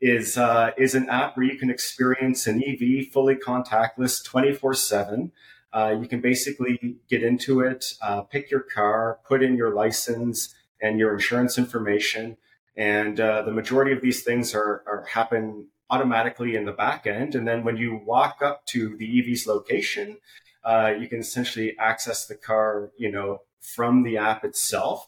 is 0.00 0.38
uh, 0.38 0.70
is 0.78 0.94
an 0.94 1.08
app 1.10 1.36
where 1.36 1.46
you 1.46 1.58
can 1.58 1.70
experience 1.70 2.46
an 2.46 2.62
EV 2.64 3.08
fully 3.12 3.34
contactless, 3.34 4.24
twenty 4.24 4.52
four 4.52 4.74
seven. 4.74 5.32
Uh, 5.72 5.94
you 6.00 6.08
can 6.08 6.20
basically 6.20 6.96
get 7.08 7.22
into 7.22 7.60
it, 7.60 7.84
uh, 8.02 8.22
pick 8.22 8.50
your 8.50 8.60
car, 8.60 9.20
put 9.24 9.40
in 9.40 9.56
your 9.56 9.72
license 9.72 10.52
and 10.82 10.98
your 10.98 11.12
insurance 11.12 11.58
information, 11.58 12.36
and 12.76 13.18
the 13.18 13.52
majority 13.52 13.92
of 13.92 14.00
these 14.00 14.24
things 14.24 14.54
are, 14.54 14.82
are 14.86 15.04
happen 15.12 15.68
automatically 15.90 16.54
in 16.56 16.64
the 16.64 16.72
back 16.72 17.06
end. 17.06 17.34
And 17.34 17.46
then 17.46 17.64
when 17.64 17.76
you 17.76 18.00
walk 18.04 18.40
up 18.42 18.64
to 18.66 18.96
the 18.96 19.18
EV's 19.18 19.46
location, 19.46 20.18
uh, 20.64 20.92
you 20.98 21.08
can 21.08 21.20
essentially 21.20 21.76
access 21.78 22.26
the 22.26 22.34
car, 22.34 22.90
you 22.96 23.10
know, 23.10 23.42
from 23.60 24.02
the 24.02 24.16
app 24.16 24.44
itself, 24.44 25.06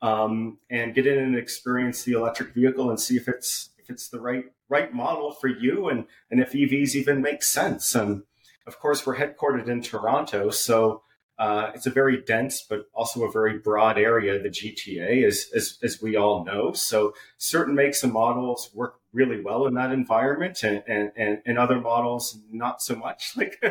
um, 0.00 0.58
and 0.70 0.94
get 0.94 1.06
in 1.06 1.18
and 1.18 1.36
experience 1.36 2.02
the 2.02 2.12
electric 2.12 2.54
vehicle 2.54 2.90
and 2.90 2.98
see 2.98 3.16
if 3.16 3.28
it's 3.28 3.70
if 3.78 3.90
it's 3.90 4.08
the 4.08 4.20
right 4.20 4.44
right 4.68 4.92
model 4.92 5.32
for 5.32 5.48
you 5.48 5.88
and 5.88 6.06
and 6.30 6.40
if 6.40 6.52
EVs 6.52 6.94
even 6.94 7.20
make 7.20 7.42
sense. 7.42 7.94
And 7.94 8.22
of 8.66 8.78
course, 8.78 9.04
we're 9.06 9.16
headquartered 9.16 9.68
in 9.68 9.82
Toronto, 9.82 10.50
so 10.50 11.02
uh, 11.38 11.72
it's 11.74 11.86
a 11.86 11.90
very 11.90 12.20
dense, 12.22 12.62
but 12.62 12.86
also 12.92 13.24
a 13.24 13.32
very 13.32 13.58
broad 13.58 13.98
area, 13.98 14.40
the 14.40 14.50
GTA, 14.50 15.26
as, 15.26 15.50
as, 15.54 15.78
as, 15.82 16.00
we 16.02 16.14
all 16.14 16.44
know. 16.44 16.72
So 16.72 17.14
certain 17.38 17.74
makes 17.74 18.02
and 18.02 18.12
models 18.12 18.70
work 18.74 19.00
really 19.12 19.40
well 19.40 19.66
in 19.66 19.74
that 19.74 19.92
environment 19.92 20.62
and, 20.62 20.82
and, 20.86 21.10
and, 21.16 21.42
and 21.44 21.58
other 21.58 21.80
models 21.80 22.38
not 22.50 22.82
so 22.82 22.94
much 22.94 23.32
like, 23.36 23.62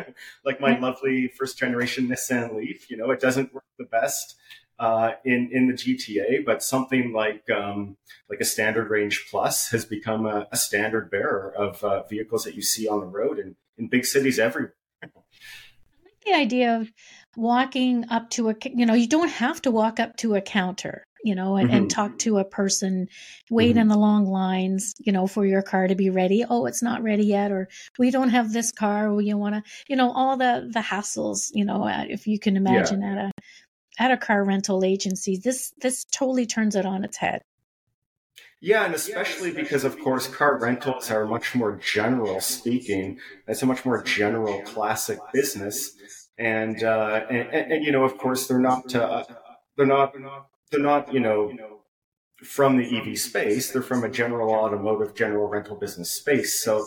like 0.44 0.60
my 0.60 0.78
lovely 0.78 1.28
first 1.38 1.58
generation 1.58 2.08
Nissan 2.08 2.56
Leaf, 2.56 2.90
you 2.90 2.96
know, 2.96 3.10
it 3.10 3.20
doesn't 3.20 3.54
work 3.54 3.64
the 3.78 3.84
best. 3.84 4.36
Uh, 4.78 5.12
in 5.24 5.48
in 5.52 5.68
the 5.68 5.74
GTA, 5.74 6.44
but 6.44 6.60
something 6.60 7.12
like 7.12 7.48
um, 7.50 7.96
like 8.28 8.40
a 8.40 8.44
standard 8.44 8.90
range 8.90 9.28
plus 9.30 9.70
has 9.70 9.84
become 9.84 10.26
a, 10.26 10.48
a 10.50 10.56
standard 10.56 11.08
bearer 11.08 11.54
of 11.54 11.84
uh, 11.84 12.02
vehicles 12.04 12.42
that 12.42 12.56
you 12.56 12.62
see 12.62 12.88
on 12.88 12.98
the 12.98 13.06
road 13.06 13.38
in, 13.38 13.54
in 13.78 13.86
big 13.86 14.04
cities 14.04 14.40
everywhere. 14.40 14.74
I 15.02 15.06
like 15.06 16.24
the 16.24 16.32
idea 16.32 16.76
of 16.76 16.90
walking 17.36 18.04
up 18.10 18.28
to 18.30 18.50
a 18.50 18.54
you 18.64 18.86
know 18.86 18.94
you 18.94 19.08
don't 19.08 19.28
have 19.28 19.60
to 19.62 19.70
walk 19.70 19.98
up 19.98 20.16
to 20.16 20.34
a 20.34 20.40
counter 20.40 21.06
you 21.24 21.34
know 21.34 21.56
and, 21.56 21.68
mm-hmm. 21.68 21.76
and 21.78 21.90
talk 21.90 22.18
to 22.18 22.38
a 22.38 22.44
person 22.44 23.08
wait 23.50 23.70
mm-hmm. 23.70 23.80
in 23.80 23.88
the 23.88 23.96
long 23.96 24.26
lines 24.26 24.94
you 24.98 25.12
know 25.12 25.26
for 25.26 25.46
your 25.46 25.62
car 25.62 25.86
to 25.86 25.94
be 25.94 26.10
ready 26.10 26.44
oh 26.48 26.66
it's 26.66 26.82
not 26.82 27.02
ready 27.02 27.24
yet 27.24 27.50
or 27.50 27.68
we 27.98 28.10
don't 28.10 28.30
have 28.30 28.52
this 28.52 28.70
car 28.70 29.08
or 29.08 29.20
you 29.20 29.36
want 29.36 29.54
to 29.54 29.62
you 29.88 29.96
know 29.96 30.12
all 30.12 30.36
the 30.36 30.68
the 30.72 30.80
hassles 30.80 31.50
you 31.54 31.64
know 31.64 31.86
if 32.08 32.26
you 32.26 32.38
can 32.38 32.56
imagine 32.56 33.00
yeah. 33.00 33.12
at 33.12 33.18
a 33.18 33.30
at 33.98 34.10
a 34.10 34.16
car 34.16 34.44
rental 34.44 34.84
agency 34.84 35.40
this 35.42 35.72
this 35.80 36.04
totally 36.04 36.46
turns 36.46 36.76
it 36.76 36.86
on 36.86 37.04
its 37.04 37.16
head 37.16 37.42
yeah, 38.64 38.84
and 38.84 38.94
especially 38.94 39.50
because, 39.50 39.82
of 39.82 39.98
course, 39.98 40.28
car 40.28 40.56
rentals 40.56 41.10
are 41.10 41.26
much 41.26 41.52
more 41.52 41.80
general 41.84 42.40
speaking. 42.40 43.18
It's 43.48 43.60
a 43.64 43.66
much 43.66 43.84
more 43.84 44.00
general 44.04 44.62
classic 44.62 45.18
business 45.32 45.96
and, 46.42 46.82
uh, 46.82 47.24
and, 47.30 47.48
and, 47.48 47.72
and, 47.72 47.84
you 47.84 47.92
know, 47.92 48.04
of 48.04 48.18
course, 48.18 48.46
they're 48.46 48.58
not, 48.58 48.94
uh, 48.94 49.24
they're 49.76 49.86
not, 49.86 50.12
they're 50.70 50.80
not, 50.80 51.12
you 51.12 51.20
know, 51.20 51.52
from 52.42 52.76
the 52.76 52.98
EV 52.98 53.16
space. 53.18 53.70
They're 53.70 53.82
from 53.82 54.02
a 54.02 54.08
general 54.08 54.50
automotive, 54.50 55.14
general 55.14 55.48
rental 55.48 55.76
business 55.76 56.10
space. 56.10 56.62
So, 56.62 56.86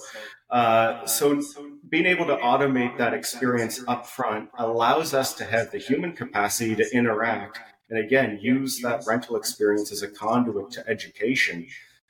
uh, 0.50 1.06
so 1.06 1.42
being 1.90 2.06
able 2.06 2.26
to 2.26 2.36
automate 2.36 2.98
that 2.98 3.14
experience 3.14 3.80
upfront 3.86 4.50
allows 4.58 5.14
us 5.14 5.34
to 5.36 5.46
have 5.46 5.72
the 5.72 5.78
human 5.78 6.14
capacity 6.14 6.76
to 6.76 6.90
interact 6.94 7.60
and 7.90 8.04
again 8.04 8.40
use 8.42 8.82
that 8.82 9.04
rental 9.08 9.36
experience 9.36 9.92
as 9.92 10.02
a 10.02 10.08
conduit 10.08 10.72
to 10.72 10.88
education 10.90 11.68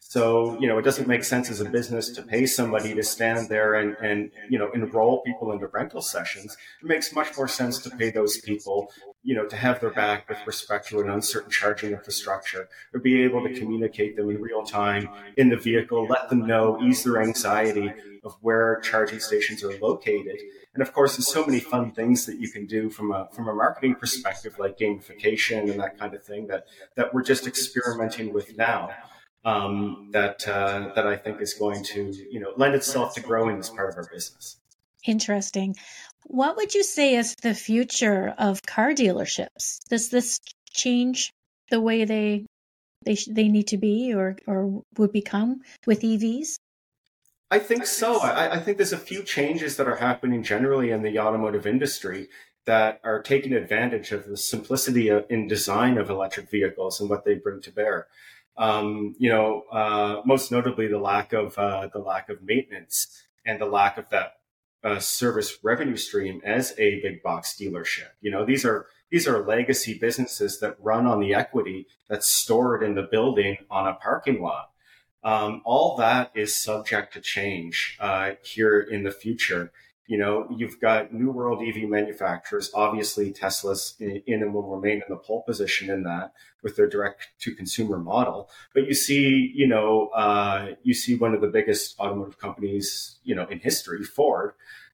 so, 0.08 0.58
you 0.60 0.68
know, 0.68 0.78
it 0.78 0.84
doesn't 0.84 1.08
make 1.08 1.24
sense 1.24 1.50
as 1.50 1.62
a 1.62 1.66
business 1.66 2.10
to 2.10 2.22
pay 2.22 2.46
somebody 2.46 2.94
to 2.94 3.02
stand 3.02 3.50
there 3.50 3.74
and, 3.74 3.98
and, 3.98 4.30
you 4.50 4.60
know, 4.60 4.70
enroll 4.72 5.24
people 5.24 5.52
into 5.52 5.66
rental 5.66 6.00
sessions. 6.00 6.56
It 6.84 6.88
makes 6.88 7.12
much 7.12 7.36
more 7.36 7.48
sense 7.48 7.80
to 7.80 7.90
pay 7.90 8.12
those 8.12 8.38
people, 8.38 8.92
you 9.24 9.34
know, 9.34 9.48
to 9.48 9.56
have 9.56 9.82
their 9.82 9.90
back 9.90 10.30
with 10.30 10.38
respect 10.46 10.88
to 10.90 11.00
an 11.00 11.10
uncertain 11.10 11.50
charging 11.50 11.92
infrastructure 11.92 12.70
or 12.94 13.00
be 13.00 13.24
able 13.24 13.48
to 13.48 13.60
communicate 13.60 14.16
them 14.16 14.30
in 14.30 14.40
real 14.40 14.64
time 14.64 15.10
in 15.38 15.50
the 15.50 15.58
vehicle, 15.58 16.06
let 16.08 16.30
them 16.30 16.46
know, 16.46 16.80
ease 16.84 17.04
their 17.04 17.20
anxiety 17.20 17.92
of 18.24 18.38
where 18.42 18.80
charging 18.82 19.20
stations 19.20 19.64
are 19.64 19.76
located. 19.80 20.40
And 20.76 20.84
of 20.84 20.94
course, 20.94 21.18
there's 21.18 21.28
so 21.28 21.44
many 21.44 21.60
fun 21.60 21.92
things 21.92 22.28
that 22.28 22.40
you 22.40 22.50
can 22.50 22.68
do 22.68 22.92
from 22.92 23.12
a 23.12 23.28
from 23.32 23.48
a 23.48 23.56
marketing 23.56 23.96
perspective, 23.96 24.60
like 24.60 24.78
gamification 24.78 25.72
and 25.72 25.80
that 25.80 25.98
kind 25.98 26.14
of 26.14 26.24
thing 26.24 26.46
that 26.48 26.68
that 26.96 27.12
we're 27.12 27.24
just 27.24 27.48
experimenting 27.48 28.34
with 28.34 28.56
now 28.56 28.92
um, 29.46 30.10
that 30.12 30.46
uh, 30.48 30.92
that 30.96 31.08
I 31.08 31.16
think 31.16 31.42
is 31.42 31.54
going 31.54 31.84
to 31.86 32.12
you 32.32 32.40
know 32.40 32.52
lend 32.58 32.76
itself 32.76 33.14
to 33.16 33.22
growing 33.22 33.58
this 33.58 33.70
part 33.70 33.90
of 33.90 33.98
our 33.98 34.10
business. 34.12 34.58
Interesting. 35.06 35.76
What 36.26 36.56
would 36.58 36.74
you 36.74 36.84
say 36.84 37.16
is 37.16 37.36
the 37.42 37.54
future 37.54 38.34
of 38.40 38.64
car 38.64 38.94
dealerships? 38.94 39.80
Does 39.90 40.10
this 40.10 40.40
change 40.72 41.32
the 41.70 41.80
way 41.80 42.06
they 42.06 42.46
they 43.06 43.18
they 43.30 43.48
need 43.48 43.68
to 43.68 43.78
be 43.78 44.14
or 44.14 44.36
or 44.48 44.82
would 44.98 45.12
become 45.12 45.62
with 45.86 46.02
EVs? 46.02 46.58
I 47.52 47.60
think 47.60 47.86
so. 47.86 48.20
I, 48.20 48.56
I 48.56 48.60
think 48.60 48.78
there's 48.78 48.92
a 48.92 48.98
few 48.98 49.22
changes 49.22 49.78
that 49.78 49.88
are 49.88 49.98
happening 49.98 50.42
generally 50.42 50.90
in 50.90 51.04
the 51.04 51.20
automotive 51.20 51.68
industry 51.68 52.28
that 52.66 53.00
are 53.04 53.22
taking 53.22 53.54
advantage 53.54 54.12
of 54.12 54.26
the 54.26 54.36
simplicity 54.36 55.12
in 55.30 55.48
design 55.48 56.00
of 56.00 56.10
electric 56.10 56.50
vehicles 56.50 57.00
and 57.00 57.08
what 57.08 57.24
they 57.24 57.36
bring 57.36 57.62
to 57.62 57.72
bear. 57.72 58.08
Um, 58.58 59.16
you 59.18 59.30
know, 59.30 59.64
uh, 59.72 60.22
most 60.26 60.52
notably 60.52 60.88
the 60.88 61.00
lack 61.00 61.34
of 61.34 61.58
uh, 61.58 61.90
the 61.92 62.00
lack 62.00 62.30
of 62.30 62.42
maintenance 62.42 63.24
and 63.46 63.60
the 63.60 63.66
lack 63.66 63.98
of 63.98 64.10
that 64.10 64.38
uh, 64.84 65.00
service 65.00 65.58
revenue 65.64 65.98
stream 65.98 66.42
as 66.46 66.74
a 66.78 67.02
big 67.02 67.22
box 67.24 67.58
dealership. 67.60 68.10
You 68.22 68.32
know, 68.32 68.46
these 68.46 68.64
are 68.64 68.88
these 69.12 69.28
are 69.28 69.46
legacy 69.46 69.98
businesses 69.98 70.60
that 70.60 70.78
run 70.80 71.06
on 71.06 71.20
the 71.20 71.34
equity 71.34 71.88
that's 72.10 72.30
stored 72.30 72.84
in 72.84 72.96
the 72.96 73.08
building 73.10 73.58
on 73.70 73.88
a 73.88 73.94
parking 73.96 74.42
lot. 74.42 74.72
Um, 75.24 75.62
all 75.66 75.98
that 75.98 76.32
is 76.36 76.56
subject 76.56 77.14
to 77.14 77.22
change 77.22 77.98
uh, 78.00 78.32
here 78.44 78.80
in 78.80 79.04
the 79.04 79.12
future. 79.12 79.72
You 80.08 80.20
know, 80.20 80.48
you've 80.56 80.80
got 80.80 81.14
new 81.14 81.32
world 81.32 81.64
EV 81.66 81.90
manufacturers. 81.90 82.70
Obviously, 82.74 83.32
Tesla's 83.32 83.96
in, 84.00 84.22
in, 84.28 84.44
and 84.44 84.54
will 84.54 84.70
remain 84.70 84.98
in 84.98 85.04
the 85.10 85.18
pole 85.18 85.44
position 85.44 85.90
in 85.90 86.04
that 86.04 86.34
with 86.62 86.76
their 86.76 86.88
direct 86.88 87.28
to 87.40 87.56
consumer 87.56 87.98
model. 87.98 88.50
But 88.74 88.88
you 88.88 88.94
see, 88.94 89.52
you 89.56 89.68
know, 89.68 90.08
uh, 90.16 90.74
you 90.84 90.94
see 90.94 91.16
one 91.16 91.34
of 91.34 91.42
the 91.42 91.48
biggest 91.48 92.00
automotive 92.00 92.40
companies, 92.40 93.18
you 93.24 93.36
know, 93.36 93.48
in 93.48 93.60
history, 93.60 94.04
Ford, 94.04 94.54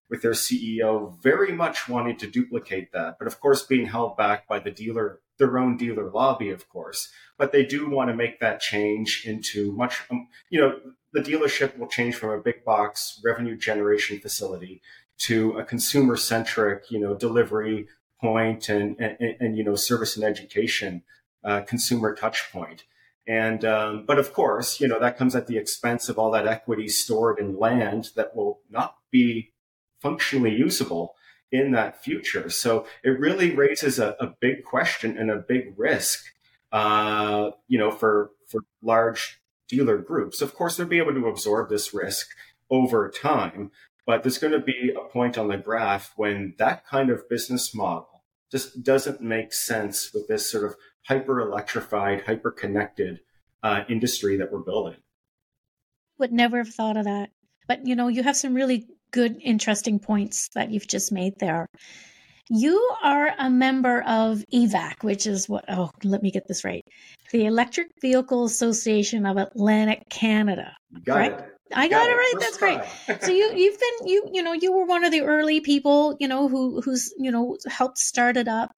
with 0.10 0.22
their 0.22 0.32
CEO 0.32 1.18
very 1.22 1.54
much 1.54 1.88
wanting 1.88 2.18
to 2.18 2.28
duplicate 2.30 2.92
that. 2.92 3.18
But 3.18 3.28
of 3.28 3.40
course, 3.40 3.66
being 3.66 3.88
held 3.88 4.18
back 4.18 4.48
by 4.48 4.60
the 4.60 4.70
dealer, 4.70 5.22
their 5.38 5.58
own 5.58 5.78
dealer 5.78 6.12
lobby, 6.12 6.52
of 6.52 6.70
course. 6.70 7.10
But 7.38 7.52
they 7.52 7.66
do 7.66 7.90
want 7.90 8.10
to 8.10 8.16
make 8.16 8.40
that 8.42 8.60
change 8.60 9.24
into 9.26 9.72
much, 9.72 10.02
um, 10.12 10.28
you 10.50 10.60
know, 10.60 10.80
the 11.14 11.22
dealership 11.22 11.78
will 11.78 11.88
change 11.88 12.16
from 12.16 12.30
a 12.30 12.42
big 12.42 12.64
box 12.64 13.20
revenue 13.24 13.58
generation 13.58 14.20
facility 14.20 14.82
to 15.20 15.58
a 15.58 15.64
consumer 15.64 16.16
centric, 16.16 16.90
you 16.90 17.00
know, 17.00 17.14
delivery 17.14 17.88
point 18.20 18.70
and, 18.70 19.00
and, 19.00 19.18
and, 19.40 19.58
you 19.58 19.64
know, 19.64 19.76
service 19.76 20.16
and 20.16 20.26
education 20.26 21.04
uh, 21.44 21.62
consumer 21.62 22.16
touch 22.16 22.52
point. 22.52 22.86
And, 23.28 23.64
um, 23.66 24.06
but 24.06 24.18
of 24.18 24.34
course, 24.34 24.80
you 24.80 24.88
know, 24.88 25.00
that 25.00 25.18
comes 25.18 25.36
at 25.36 25.48
the 25.48 25.58
expense 25.58 26.10
of 26.10 26.18
all 26.18 26.32
that 26.32 26.48
equity 26.48 26.88
stored 26.88 27.40
in 27.40 27.60
land 27.60 28.10
that 28.16 28.36
will 28.36 28.62
not 28.70 28.96
be 29.12 29.54
functionally 30.00 30.56
usable 30.56 31.16
in 31.52 31.72
that 31.72 32.04
future. 32.04 32.50
So 32.50 32.86
it 33.04 33.20
really 33.20 33.54
raises 33.56 34.00
a, 34.00 34.16
a 34.20 34.34
big 34.40 34.64
question 34.64 35.18
and 35.18 35.30
a 35.30 35.38
big 35.38 35.74
risk, 35.78 36.26
uh, 36.72 37.52
you 37.68 37.78
know, 37.78 37.92
for, 37.92 38.32
for 38.48 38.62
large 38.82 39.41
dealer 39.72 39.98
groups. 39.98 40.42
Of 40.42 40.54
course, 40.54 40.78
they'll 40.78 40.86
be 40.86 41.00
able 41.00 41.14
to 41.14 41.28
absorb 41.28 41.70
this 41.70 41.94
risk 41.94 42.28
over 42.70 43.10
time, 43.10 43.72
but 44.06 44.22
there's 44.22 44.38
going 44.38 44.54
to 44.54 44.60
be 44.60 44.94
a 44.96 45.10
point 45.10 45.38
on 45.38 45.48
the 45.48 45.58
graph 45.58 46.14
when 46.18 46.54
that 46.58 46.86
kind 46.86 47.10
of 47.10 47.28
business 47.30 47.74
model 47.74 48.24
just 48.52 48.84
doesn't 48.84 49.22
make 49.22 49.54
sense 49.54 50.14
with 50.14 50.28
this 50.28 50.52
sort 50.52 50.66
of 50.66 50.76
hyper 51.08 51.40
electrified, 51.40 52.24
hyper 52.26 52.52
connected 52.52 53.22
uh, 53.64 53.84
industry 53.90 54.38
that 54.38 54.52
we're 54.52 54.60
building. 54.60 54.98
Would 56.20 56.34
never 56.34 56.58
have 56.58 56.74
thought 56.74 56.98
of 56.98 57.06
that. 57.06 57.30
But 57.68 57.88
you 57.88 57.96
know, 57.96 58.10
you 58.10 58.24
have 58.24 58.36
some 58.36 58.54
really 58.54 58.88
good, 59.12 59.38
interesting 59.42 60.00
points 60.00 60.50
that 60.56 60.72
you've 60.72 60.88
just 60.88 61.12
made 61.12 61.40
there. 61.40 61.68
You 62.54 62.96
are 63.02 63.34
a 63.40 63.50
member 63.50 64.02
of 64.02 64.44
EVAC, 64.54 65.04
which 65.04 65.26
is 65.26 65.48
what, 65.48 65.64
oh, 65.70 65.90
let 66.04 66.22
me 66.22 66.32
get 66.32 66.50
this 66.50 66.66
right. 66.66 66.84
The 67.32 67.46
Electric 67.46 67.88
Vehicle 68.02 68.44
Association 68.44 69.26
of 69.26 69.38
Atlantic 69.38 70.10
Canada. 70.10 70.76
got 71.06 71.16
right? 71.16 71.32
it. 71.32 71.46
I 71.74 71.88
got, 71.88 72.06
got 72.06 72.10
it 72.10 72.14
right. 72.14 72.34
That's 72.42 72.58
great. 72.58 72.82
so 73.22 73.32
you 73.32 73.54
you've 73.56 73.80
been 73.80 74.08
you 74.08 74.30
you 74.34 74.44
know 74.44 74.52
you 74.52 74.74
were 74.74 74.84
one 74.84 75.06
of 75.06 75.14
the 75.14 75.22
early 75.22 75.62
people 75.62 76.18
you 76.20 76.28
know 76.28 76.50
who 76.50 76.82
who's 76.82 77.14
you 77.18 77.32
know 77.32 77.56
helped 77.70 77.98
start 77.98 78.36
it 78.36 78.50
up. 78.50 78.72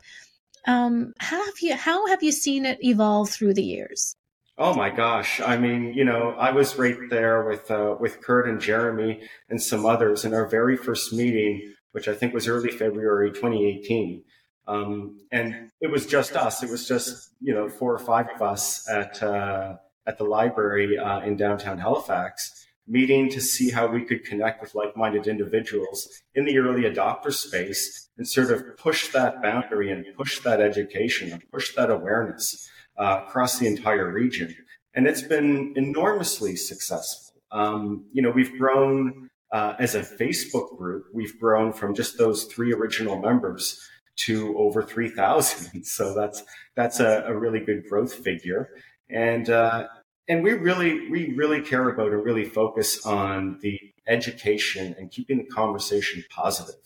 Um, 0.67 1.13
how 1.19 1.43
have 1.43 1.55
you 1.59 1.75
how 1.75 2.05
have 2.05 2.21
you 2.21 2.31
seen 2.31 2.67
it 2.67 2.77
evolve 2.83 3.31
through 3.31 3.55
the 3.55 3.63
years? 3.63 4.15
Oh 4.55 4.75
my 4.75 4.91
gosh! 4.91 5.41
I 5.41 5.57
mean, 5.57 5.95
you 5.95 6.05
know, 6.05 6.35
I 6.37 6.51
was 6.51 6.77
right 6.77 6.97
there 7.09 7.43
with 7.43 7.71
uh, 7.71 7.95
with 7.99 8.21
Kurt 8.21 8.47
and 8.47 8.61
Jeremy 8.61 9.21
and 9.49 9.59
some 9.59 9.83
others 9.83 10.25
in 10.25 10.33
our 10.35 10.47
very 10.47 10.77
first 10.77 11.11
meeting, 11.11 11.73
which 11.93 12.07
I 12.07 12.13
think 12.13 12.33
was 12.33 12.47
early 12.47 12.69
February 12.69 13.31
2018. 13.31 14.23
Um, 14.67 15.19
and 15.31 15.71
it 15.81 15.89
was 15.89 16.05
just 16.05 16.35
us. 16.35 16.63
It 16.63 16.69
was 16.69 16.88
just 16.88 17.31
you 17.41 17.53
know 17.53 17.69
four 17.69 17.93
or 17.93 18.00
five 18.00 18.27
of 18.35 18.41
us 18.41 18.88
at 18.89 19.21
uh, 19.23 19.77
at 20.05 20.17
the 20.17 20.23
library 20.23 20.97
uh, 20.97 21.21
in 21.21 21.35
downtown 21.38 21.77
Halifax, 21.77 22.65
meeting 22.88 23.29
to 23.29 23.41
see 23.41 23.71
how 23.71 23.88
we 23.88 24.03
could 24.03 24.23
connect 24.25 24.62
with 24.62 24.75
like-minded 24.75 25.27
individuals 25.27 26.07
in 26.35 26.45
the 26.45 26.57
early 26.57 26.83
adopter 26.83 27.31
space 27.33 28.09
and 28.17 28.27
sort 28.27 28.51
of 28.51 28.77
push 28.77 29.09
that 29.09 29.41
boundary 29.41 29.91
and 29.91 30.05
push 30.15 30.39
that 30.39 30.62
education 30.62 31.31
and 31.31 31.43
push 31.51 31.75
that 31.75 31.89
awareness 31.89 32.69
uh, 32.97 33.21
across 33.25 33.59
the 33.59 33.67
entire 33.67 34.12
region. 34.12 34.55
And 34.93 35.07
it's 35.07 35.21
been 35.21 35.73
enormously 35.75 36.55
successful. 36.55 37.41
Um, 37.51 38.05
you 38.12 38.21
know, 38.21 38.31
we've 38.31 38.57
grown 38.57 39.29
uh, 39.53 39.75
as 39.79 39.95
a 39.95 40.01
Facebook 40.01 40.77
group, 40.77 41.05
we've 41.13 41.39
grown 41.39 41.72
from 41.72 41.95
just 41.95 42.17
those 42.17 42.45
three 42.45 42.74
original 42.74 43.17
members 43.17 43.79
to 44.15 44.57
over 44.57 44.83
3,000. 44.83 45.86
So 45.86 46.13
that's, 46.13 46.43
that's 46.75 47.00
a, 47.00 47.24
a, 47.27 47.38
really 47.38 47.60
good 47.60 47.83
growth 47.89 48.13
figure. 48.13 48.69
And, 49.10 49.50
uh, 49.50 49.88
and 50.27 50.43
we 50.43 50.51
really, 50.51 51.10
we 51.10 51.33
really 51.36 51.62
care 51.62 51.88
about 51.89 52.12
and 52.12 52.24
really 52.24 52.45
focus 52.45 53.05
on 53.05 53.60
the 53.62 53.79
education 54.07 54.95
and 54.98 55.10
keeping 55.12 55.38
the 55.38 55.45
conversation 55.45 56.24
positive. 56.29 56.81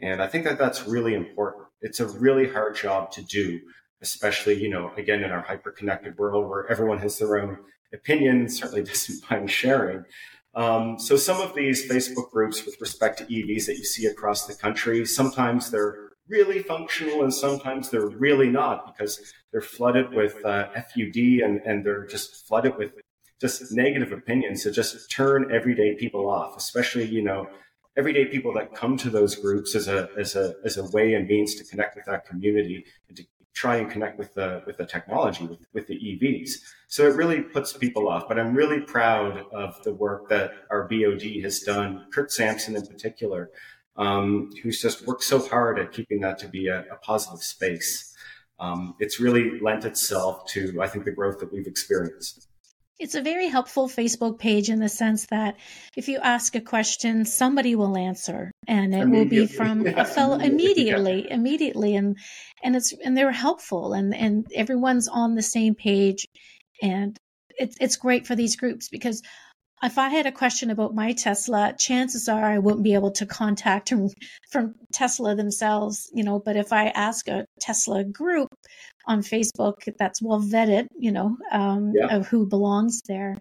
And 0.00 0.22
I 0.22 0.28
think 0.28 0.44
that 0.44 0.58
that's 0.58 0.86
really 0.86 1.14
important. 1.14 1.64
It's 1.80 2.00
a 2.00 2.06
really 2.06 2.48
hard 2.48 2.76
job 2.76 3.10
to 3.12 3.22
do 3.22 3.60
especially, 4.02 4.60
you 4.60 4.68
know, 4.68 4.92
again, 4.96 5.22
in 5.22 5.30
our 5.30 5.40
hyper 5.40 5.70
connected 5.70 6.18
world 6.18 6.48
where 6.48 6.70
everyone 6.70 6.98
has 6.98 7.18
their 7.18 7.38
own 7.38 7.56
opinion, 7.94 8.48
certainly 8.48 8.82
doesn't 8.90 9.30
mind 9.30 9.50
sharing. 9.50 10.04
Um, 10.54 10.98
so 10.98 11.16
some 11.16 11.40
of 11.40 11.54
these 11.54 11.90
Facebook 11.90 12.30
groups 12.30 12.64
with 12.66 12.80
respect 12.80 13.18
to 13.18 13.24
EVs 13.24 13.66
that 13.66 13.78
you 13.78 13.84
see 13.84 14.06
across 14.06 14.46
the 14.46 14.54
country, 14.54 15.04
sometimes 15.06 15.70
they're 15.70 16.10
really 16.28 16.60
functional 16.60 17.22
and 17.22 17.32
sometimes 17.32 17.90
they're 17.90 18.08
really 18.08 18.48
not 18.48 18.86
because 18.86 19.32
they're 19.50 19.60
flooded 19.60 20.12
with 20.12 20.44
uh, 20.44 20.68
FUD 20.74 21.44
and, 21.44 21.60
and 21.64 21.84
they're 21.84 22.06
just 22.06 22.46
flooded 22.46 22.76
with 22.76 22.92
just 23.40 23.72
negative 23.72 24.12
opinions 24.12 24.62
to 24.62 24.70
just 24.70 25.10
turn 25.10 25.50
everyday 25.52 25.94
people 25.96 26.28
off, 26.30 26.56
especially, 26.56 27.06
you 27.06 27.22
know, 27.22 27.48
everyday 27.96 28.26
people 28.26 28.52
that 28.54 28.74
come 28.74 28.96
to 28.96 29.10
those 29.10 29.34
groups 29.34 29.74
as 29.74 29.88
a, 29.88 30.08
as 30.16 30.36
a, 30.36 30.54
as 30.64 30.76
a 30.76 30.84
way 30.90 31.14
and 31.14 31.26
means 31.26 31.54
to 31.54 31.64
connect 31.64 31.96
with 31.96 32.04
that 32.04 32.24
community 32.26 32.84
and 33.08 33.16
to 33.16 33.24
try 33.54 33.76
and 33.76 33.90
connect 33.90 34.18
with 34.18 34.34
the 34.34 34.62
with 34.66 34.76
the 34.76 34.86
technology 34.86 35.44
with, 35.44 35.60
with 35.72 35.86
the 35.86 35.94
EVs. 35.94 36.50
So 36.88 37.06
it 37.06 37.16
really 37.16 37.40
puts 37.40 37.72
people 37.72 38.08
off. 38.08 38.28
But 38.28 38.38
I'm 38.38 38.54
really 38.54 38.80
proud 38.80 39.44
of 39.52 39.82
the 39.82 39.92
work 39.92 40.28
that 40.28 40.52
our 40.70 40.88
BOD 40.88 41.42
has 41.42 41.60
done. 41.60 42.06
Kurt 42.12 42.32
Sampson 42.32 42.76
in 42.76 42.86
particular, 42.86 43.50
um, 43.96 44.50
who's 44.62 44.80
just 44.80 45.06
worked 45.06 45.24
so 45.24 45.38
hard 45.46 45.78
at 45.78 45.92
keeping 45.92 46.20
that 46.20 46.38
to 46.38 46.48
be 46.48 46.68
a, 46.68 46.80
a 46.90 46.96
positive 46.96 47.42
space. 47.42 48.14
Um, 48.58 48.94
it's 49.00 49.18
really 49.18 49.60
lent 49.60 49.84
itself 49.84 50.46
to 50.48 50.80
I 50.80 50.88
think 50.88 51.04
the 51.04 51.12
growth 51.12 51.38
that 51.40 51.52
we've 51.52 51.66
experienced. 51.66 52.48
It's 52.98 53.14
a 53.14 53.22
very 53.22 53.48
helpful 53.48 53.88
Facebook 53.88 54.38
page 54.38 54.68
in 54.68 54.78
the 54.78 54.88
sense 54.88 55.26
that 55.26 55.56
if 55.96 56.08
you 56.08 56.18
ask 56.18 56.54
a 56.54 56.60
question, 56.60 57.24
somebody 57.24 57.74
will 57.74 57.96
answer, 57.96 58.52
and 58.68 58.94
it 58.94 59.08
will 59.08 59.24
be 59.24 59.46
from 59.46 59.84
yeah, 59.86 60.02
a 60.02 60.04
fellow 60.04 60.38
immediately, 60.38 61.26
yeah. 61.26 61.34
immediately, 61.34 61.96
and 61.96 62.16
and 62.62 62.76
it's 62.76 62.92
and 63.04 63.16
they're 63.16 63.32
helpful, 63.32 63.92
and 63.92 64.14
and 64.14 64.46
everyone's 64.54 65.08
on 65.08 65.34
the 65.34 65.42
same 65.42 65.74
page, 65.74 66.26
and 66.80 67.18
it's 67.58 67.76
it's 67.80 67.96
great 67.96 68.26
for 68.26 68.36
these 68.36 68.56
groups 68.56 68.88
because 68.88 69.22
if 69.82 69.98
I 69.98 70.08
had 70.08 70.26
a 70.26 70.32
question 70.32 70.70
about 70.70 70.94
my 70.94 71.12
Tesla, 71.12 71.74
chances 71.76 72.28
are 72.28 72.44
I 72.44 72.58
wouldn't 72.58 72.84
be 72.84 72.94
able 72.94 73.12
to 73.12 73.26
contact 73.26 73.90
them 73.90 74.08
from 74.50 74.74
Tesla 74.92 75.34
themselves, 75.34 76.08
you 76.14 76.22
know. 76.22 76.38
But 76.38 76.56
if 76.56 76.72
I 76.72 76.86
ask 76.88 77.26
a 77.28 77.46
Tesla 77.60 78.04
group 78.04 78.48
on 79.06 79.22
Facebook 79.22 79.92
that's 79.98 80.22
well 80.22 80.40
vetted, 80.40 80.86
you 80.96 81.10
know, 81.10 81.36
um, 81.50 81.92
yeah. 81.94 82.16
of 82.16 82.28
who 82.28 82.46
belongs 82.46 83.02
there, 83.08 83.36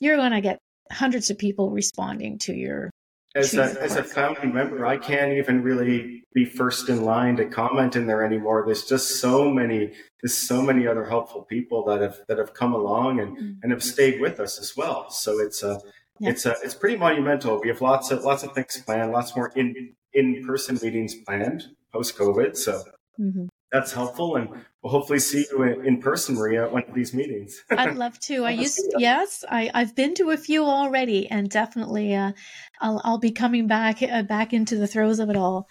you're 0.00 0.16
going 0.16 0.32
to 0.32 0.40
get 0.40 0.58
hundreds 0.90 1.30
of 1.30 1.38
people 1.38 1.70
responding 1.70 2.38
to 2.40 2.52
your. 2.52 2.90
As 3.34 3.54
a, 3.54 3.82
as 3.82 3.96
a 3.96 4.04
founding 4.04 4.54
member, 4.54 4.86
I 4.86 4.96
can't 4.96 5.32
even 5.32 5.62
really 5.62 6.22
be 6.34 6.44
first 6.44 6.88
in 6.88 7.04
line 7.04 7.36
to 7.36 7.46
comment 7.46 7.96
in 7.96 8.06
there 8.06 8.24
anymore. 8.24 8.62
There's 8.64 8.84
just 8.84 9.20
so 9.20 9.50
many, 9.50 9.92
there's 10.22 10.36
so 10.36 10.62
many 10.62 10.86
other 10.86 11.04
helpful 11.04 11.42
people 11.42 11.84
that 11.86 12.00
have 12.00 12.18
that 12.28 12.38
have 12.38 12.54
come 12.54 12.74
along 12.74 13.20
and, 13.20 13.36
mm-hmm. 13.36 13.52
and 13.62 13.72
have 13.72 13.82
stayed 13.82 14.20
with 14.20 14.38
us 14.38 14.60
as 14.60 14.76
well. 14.76 15.10
So 15.10 15.40
it's 15.40 15.62
a 15.64 15.80
yeah. 16.20 16.30
it's 16.30 16.46
a 16.46 16.54
it's 16.62 16.74
pretty 16.74 16.96
monumental. 16.96 17.60
We 17.60 17.68
have 17.68 17.80
lots 17.80 18.12
of 18.12 18.22
lots 18.22 18.44
of 18.44 18.52
things 18.52 18.80
planned, 18.86 19.10
lots 19.10 19.34
more 19.34 19.50
in 19.56 19.94
in 20.12 20.46
person 20.46 20.78
meetings 20.80 21.14
planned 21.14 21.64
post 21.92 22.16
COVID. 22.16 22.56
So 22.56 22.84
mm-hmm 23.20 23.46
that's 23.74 23.92
helpful. 23.92 24.36
And 24.36 24.48
we'll 24.84 24.90
hopefully 24.90 25.18
see 25.18 25.46
you 25.50 25.62
in 25.62 25.98
person, 25.98 26.34
Maria, 26.34 26.64
at 26.64 26.72
one 26.72 26.84
of 26.84 26.94
these 26.94 27.14
meetings. 27.14 27.64
I'd 27.70 27.96
love 27.96 28.20
to. 28.20 28.44
I 28.44 28.50
used, 28.50 28.80
yes, 28.98 29.42
I, 29.50 29.70
I've 29.72 29.96
been 29.96 30.14
to 30.16 30.30
a 30.30 30.36
few 30.36 30.62
already, 30.64 31.28
and 31.28 31.48
definitely, 31.48 32.14
uh, 32.14 32.32
I'll, 32.80 33.00
I'll 33.02 33.18
be 33.18 33.32
coming 33.32 33.66
back, 33.66 34.02
uh, 34.02 34.22
back 34.22 34.52
into 34.52 34.76
the 34.76 34.86
throes 34.86 35.18
of 35.18 35.30
it 35.30 35.36
all. 35.36 35.66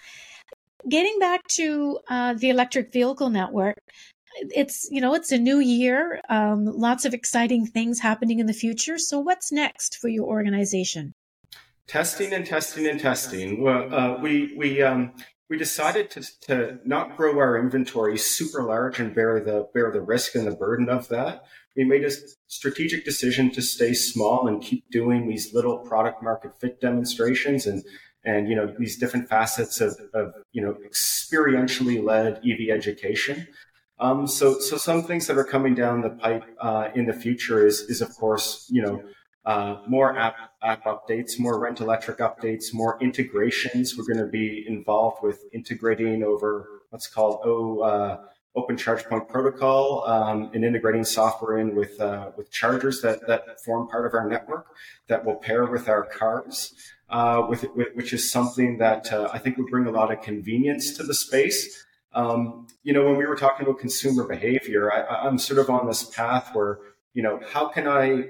Getting 0.90 1.20
back 1.20 1.48
to 1.50 2.00
uh, 2.10 2.34
the 2.34 2.50
electric 2.50 2.92
vehicle 2.92 3.30
network, 3.30 3.78
it's 4.36 4.90
you 4.92 5.00
know 5.00 5.14
it's 5.14 5.32
a 5.32 5.38
new 5.38 5.60
year, 5.60 6.20
um, 6.28 6.66
lots 6.66 7.06
of 7.06 7.14
exciting 7.14 7.68
things 7.68 8.00
happening 8.00 8.40
in 8.40 8.48
the 8.48 8.54
future. 8.54 8.98
So, 8.98 9.20
what's 9.20 9.52
next 9.52 10.00
for 10.02 10.10
your 10.10 10.26
organization? 10.26 11.14
Testing 11.88 12.34
and 12.34 12.46
testing 12.46 12.88
and 12.88 13.00
testing. 13.00 13.62
Well, 13.62 13.94
uh, 13.94 14.18
we 14.18 14.56
we 14.58 14.82
um, 14.82 15.14
we 15.54 15.60
decided 15.60 16.10
to, 16.10 16.24
to 16.42 16.80
not 16.84 17.16
grow 17.16 17.38
our 17.38 17.60
inventory 17.60 18.18
super 18.18 18.64
large 18.64 19.00
and 19.00 19.14
bear 19.14 19.40
the 19.40 19.70
bear 19.72 19.92
the 19.92 20.02
risk 20.02 20.34
and 20.34 20.48
the 20.48 20.56
burden 20.56 20.90
of 20.90 21.08
that. 21.10 21.44
We 21.76 21.84
made 21.84 22.04
a 22.04 22.10
strategic 22.48 23.06
decision 23.06 23.52
to 23.52 23.62
stay 23.62 23.94
small 23.94 24.48
and 24.48 24.64
keep 24.64 24.84
doing 24.90 25.30
these 25.30 25.54
little 25.54 25.78
product 25.78 26.24
market 26.24 26.60
fit 26.60 26.82
demonstrations 26.82 27.68
and 27.68 27.84
and 28.26 28.50
you 28.50 28.56
know 28.56 28.74
these 28.80 28.98
different 28.98 29.30
facets 29.30 29.80
of, 29.80 29.96
of 30.16 30.34
you 30.54 30.62
know 30.64 30.76
experientially 30.90 32.04
led 32.04 32.38
EV 32.38 32.76
education. 32.76 33.48
Um, 34.00 34.26
so 34.26 34.60
so 34.60 34.78
some 34.78 35.04
things 35.04 35.28
that 35.28 35.38
are 35.38 35.44
coming 35.44 35.76
down 35.76 36.02
the 36.02 36.10
pipe 36.10 36.46
uh, 36.60 36.88
in 36.96 37.06
the 37.06 37.14
future 37.14 37.64
is 37.64 37.82
is 37.82 38.02
of 38.02 38.10
course 38.16 38.68
you 38.72 38.82
know 38.82 39.04
uh, 39.46 39.78
more 39.88 40.18
app 40.18 40.36
app 40.62 40.86
updates, 40.86 41.38
more 41.38 41.60
rent 41.60 41.82
electric 41.82 42.20
updates, 42.20 42.74
more 42.74 42.98
integrations. 43.02 43.98
We're 43.98 44.06
going 44.06 44.26
to 44.26 44.32
be 44.32 44.66
involved 44.68 45.22
with 45.22 45.44
integrating 45.54 46.24
over 46.24 46.82
what's 46.90 47.08
called 47.08 47.42
O 47.44 47.80
uh, 47.82 48.22
Open 48.56 48.78
Charge 48.78 49.04
Point 49.06 49.28
Protocol 49.28 50.06
um, 50.08 50.52
and 50.54 50.64
integrating 50.64 51.04
software 51.04 51.58
in 51.58 51.76
with 51.76 52.00
uh, 52.00 52.32
with 52.38 52.52
chargers 52.52 53.02
that 53.02 53.28
that 53.28 53.60
form 53.62 53.90
part 53.90 54.06
of 54.06 54.14
our 54.14 54.30
network 54.30 54.68
that 55.08 55.26
will 55.26 55.36
pair 55.36 55.66
with 55.66 55.90
our 55.90 56.06
cars. 56.06 56.74
Uh, 57.10 57.46
with, 57.48 57.64
with, 57.76 57.90
which 57.94 58.12
is 58.12 58.32
something 58.32 58.80
that 58.80 59.14
uh, 59.14 59.30
I 59.32 59.38
think 59.38 59.58
would 59.58 59.68
bring 59.68 59.86
a 59.86 59.92
lot 59.92 60.12
of 60.12 60.24
convenience 60.24 60.98
to 60.98 61.04
the 61.04 61.14
space. 61.14 61.86
Um, 62.14 62.66
you 62.82 62.92
know, 62.92 63.06
when 63.06 63.18
we 63.18 63.28
were 63.28 63.36
talking 63.36 63.68
about 63.68 63.78
consumer 63.78 64.24
behavior, 64.24 64.92
I, 64.92 65.28
I'm 65.28 65.38
sort 65.38 65.60
of 65.60 65.70
on 65.70 65.86
this 65.86 66.04
path 66.06 66.56
where 66.56 66.80
you 67.14 67.22
know, 67.22 67.40
how 67.48 67.68
can 67.68 67.88
I 67.88 68.24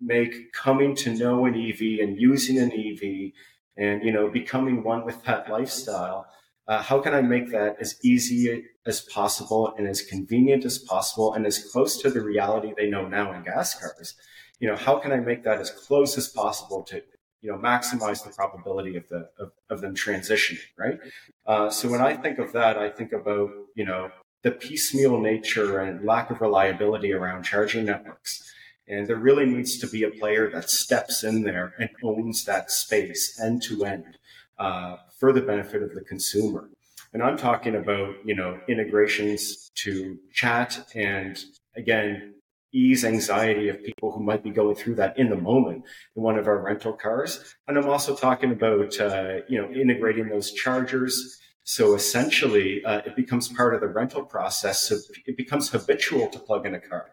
make 0.00 0.52
coming 0.52 0.94
to 0.96 1.14
know 1.14 1.44
an 1.46 1.54
EV 1.54 2.00
and 2.00 2.20
using 2.20 2.58
an 2.58 2.72
EV 2.72 3.32
and 3.76 4.02
you 4.04 4.12
know 4.12 4.28
becoming 4.28 4.82
one 4.82 5.04
with 5.04 5.22
that 5.24 5.50
lifestyle 5.50 6.26
uh, 6.68 6.80
how 6.80 7.00
can 7.00 7.14
i 7.14 7.20
make 7.20 7.50
that 7.50 7.76
as 7.80 7.98
easy 8.04 8.64
as 8.86 9.00
possible 9.00 9.74
and 9.76 9.88
as 9.88 10.02
convenient 10.02 10.64
as 10.64 10.78
possible 10.78 11.34
and 11.34 11.46
as 11.46 11.58
close 11.72 12.00
to 12.00 12.10
the 12.10 12.20
reality 12.20 12.72
they 12.76 12.88
know 12.88 13.06
now 13.06 13.32
in 13.32 13.42
gas 13.42 13.74
cars? 13.74 14.14
You 14.60 14.68
know 14.68 14.76
how 14.76 14.98
can 14.98 15.12
i 15.12 15.16
make 15.16 15.42
that 15.44 15.58
as 15.58 15.70
close 15.70 16.16
as 16.16 16.28
possible 16.28 16.82
to 16.84 17.02
you 17.42 17.50
know 17.50 17.58
maximize 17.58 18.24
the 18.24 18.32
probability 18.32 18.96
of 18.96 19.08
the 19.08 19.28
of, 19.38 19.52
of 19.68 19.80
them 19.80 19.94
transitioning 19.94 20.58
right? 20.78 20.98
Uh, 21.46 21.70
so 21.70 21.88
when 21.88 22.00
i 22.00 22.14
think 22.14 22.38
of 22.38 22.52
that 22.52 22.78
i 22.78 22.88
think 22.88 23.12
about 23.12 23.50
you 23.74 23.84
know 23.84 24.10
the 24.42 24.50
piecemeal 24.50 25.20
nature 25.20 25.80
and 25.80 26.06
lack 26.06 26.30
of 26.30 26.40
reliability 26.40 27.12
around 27.12 27.42
charging 27.42 27.84
networks 27.84 28.54
and 28.90 29.06
there 29.06 29.16
really 29.16 29.46
needs 29.46 29.78
to 29.78 29.86
be 29.86 30.02
a 30.02 30.10
player 30.10 30.50
that 30.50 30.68
steps 30.68 31.22
in 31.22 31.42
there 31.42 31.74
and 31.78 31.88
owns 32.02 32.44
that 32.44 32.70
space 32.70 33.40
end 33.40 33.62
to 33.62 33.84
end 33.84 34.18
uh, 34.58 34.96
for 35.18 35.32
the 35.32 35.40
benefit 35.40 35.82
of 35.82 35.94
the 35.94 36.02
consumer. 36.02 36.68
And 37.12 37.22
I'm 37.22 37.36
talking 37.36 37.76
about, 37.76 38.14
you 38.24 38.34
know, 38.34 38.58
integrations 38.68 39.70
to 39.76 40.18
chat 40.32 40.78
and 40.94 41.38
again, 41.76 42.34
ease 42.72 43.04
anxiety 43.04 43.68
of 43.68 43.82
people 43.82 44.12
who 44.12 44.22
might 44.22 44.42
be 44.42 44.50
going 44.50 44.76
through 44.76 44.96
that 44.96 45.18
in 45.18 45.28
the 45.28 45.36
moment 45.36 45.84
in 46.16 46.22
one 46.22 46.38
of 46.38 46.46
our 46.46 46.58
rental 46.58 46.92
cars. 46.92 47.56
And 47.66 47.78
I'm 47.78 47.88
also 47.88 48.14
talking 48.14 48.52
about, 48.52 49.00
uh, 49.00 49.38
you 49.48 49.60
know, 49.60 49.70
integrating 49.70 50.28
those 50.28 50.52
chargers. 50.52 51.40
So 51.64 51.94
essentially, 51.94 52.84
uh, 52.84 53.02
it 53.06 53.16
becomes 53.16 53.48
part 53.48 53.74
of 53.74 53.80
the 53.80 53.88
rental 53.88 54.24
process. 54.24 54.82
So 54.82 54.98
it 55.26 55.36
becomes 55.36 55.68
habitual 55.70 56.28
to 56.28 56.38
plug 56.38 56.66
in 56.66 56.74
a 56.74 56.80
car. 56.80 57.10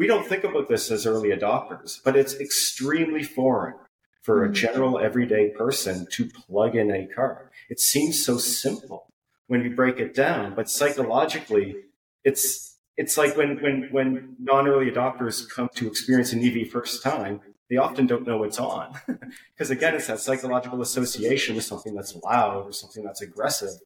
We 0.00 0.06
don't 0.06 0.26
think 0.26 0.44
about 0.44 0.70
this 0.70 0.90
as 0.90 1.04
early 1.04 1.28
adopters, 1.28 2.00
but 2.02 2.16
it's 2.16 2.34
extremely 2.40 3.22
foreign 3.22 3.74
for 4.22 4.42
a 4.42 4.46
mm-hmm. 4.46 4.54
general 4.54 4.98
everyday 4.98 5.50
person 5.50 6.06
to 6.12 6.24
plug 6.24 6.74
in 6.74 6.90
a 6.90 7.06
car. 7.06 7.50
It 7.68 7.80
seems 7.80 8.24
so 8.24 8.38
simple 8.38 9.12
when 9.48 9.62
you 9.62 9.76
break 9.76 9.98
it 9.98 10.14
down, 10.14 10.54
but 10.54 10.70
psychologically, 10.70 11.76
it's 12.24 12.78
it's 12.96 13.18
like 13.18 13.36
when 13.36 13.58
when 13.62 13.88
when 13.90 14.36
non-early 14.38 14.90
adopters 14.90 15.46
come 15.46 15.68
to 15.74 15.86
experience 15.86 16.32
an 16.32 16.42
EV 16.42 16.70
first 16.70 17.02
time, 17.02 17.42
they 17.68 17.76
often 17.76 18.06
don't 18.06 18.26
know 18.26 18.42
it's 18.44 18.58
on 18.58 18.94
because 19.52 19.70
again, 19.70 19.94
it's 19.94 20.06
that 20.06 20.20
psychological 20.20 20.80
association 20.80 21.56
with 21.56 21.64
something 21.64 21.94
that's 21.94 22.16
loud 22.24 22.64
or 22.64 22.72
something 22.72 23.04
that's 23.04 23.20
aggressive. 23.20 23.78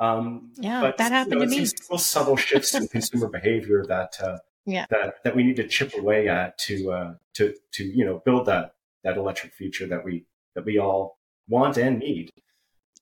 Um, 0.00 0.50
yeah, 0.56 0.80
but, 0.80 0.96
that 0.96 1.12
happened 1.12 1.34
you 1.34 1.46
know, 1.46 1.52
to 1.52 1.62
me. 1.62 1.70
Little 1.82 1.98
subtle 1.98 2.36
shifts 2.36 2.74
in 2.74 2.88
consumer 2.88 3.28
behavior 3.28 3.84
that 3.86 4.16
uh, 4.20 4.38
yeah. 4.66 4.86
that 4.90 5.22
that 5.24 5.36
we 5.36 5.42
need 5.42 5.56
to 5.56 5.66
chip 5.66 5.92
away 5.98 6.28
at 6.28 6.58
to 6.58 6.92
uh, 6.92 7.14
to 7.34 7.54
to 7.72 7.84
you 7.84 8.04
know 8.04 8.22
build 8.24 8.46
that 8.46 8.74
that 9.04 9.16
electric 9.16 9.52
future 9.52 9.86
that 9.86 10.04
we 10.04 10.24
that 10.54 10.64
we 10.64 10.78
all 10.78 11.18
want 11.48 11.76
and 11.76 11.98
need. 11.98 12.30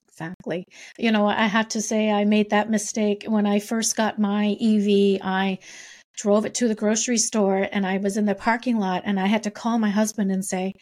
Exactly. 0.07 0.65
You 0.97 1.11
know, 1.11 1.25
I 1.25 1.47
have 1.47 1.69
to 1.69 1.81
say, 1.81 2.11
I 2.11 2.25
made 2.25 2.49
that 2.49 2.69
mistake 2.69 3.23
when 3.27 3.45
I 3.45 3.59
first 3.59 3.95
got 3.95 4.19
my 4.19 4.55
EV. 4.61 5.19
I 5.23 5.59
drove 6.17 6.45
it 6.45 6.55
to 6.55 6.67
the 6.67 6.75
grocery 6.75 7.17
store 7.17 7.67
and 7.71 7.85
I 7.85 7.97
was 7.97 8.17
in 8.17 8.25
the 8.25 8.35
parking 8.35 8.77
lot 8.77 9.03
and 9.05 9.19
I 9.19 9.27
had 9.27 9.43
to 9.43 9.51
call 9.51 9.79
my 9.79 9.89
husband 9.89 10.31
and 10.31 10.43
say, 10.43 10.73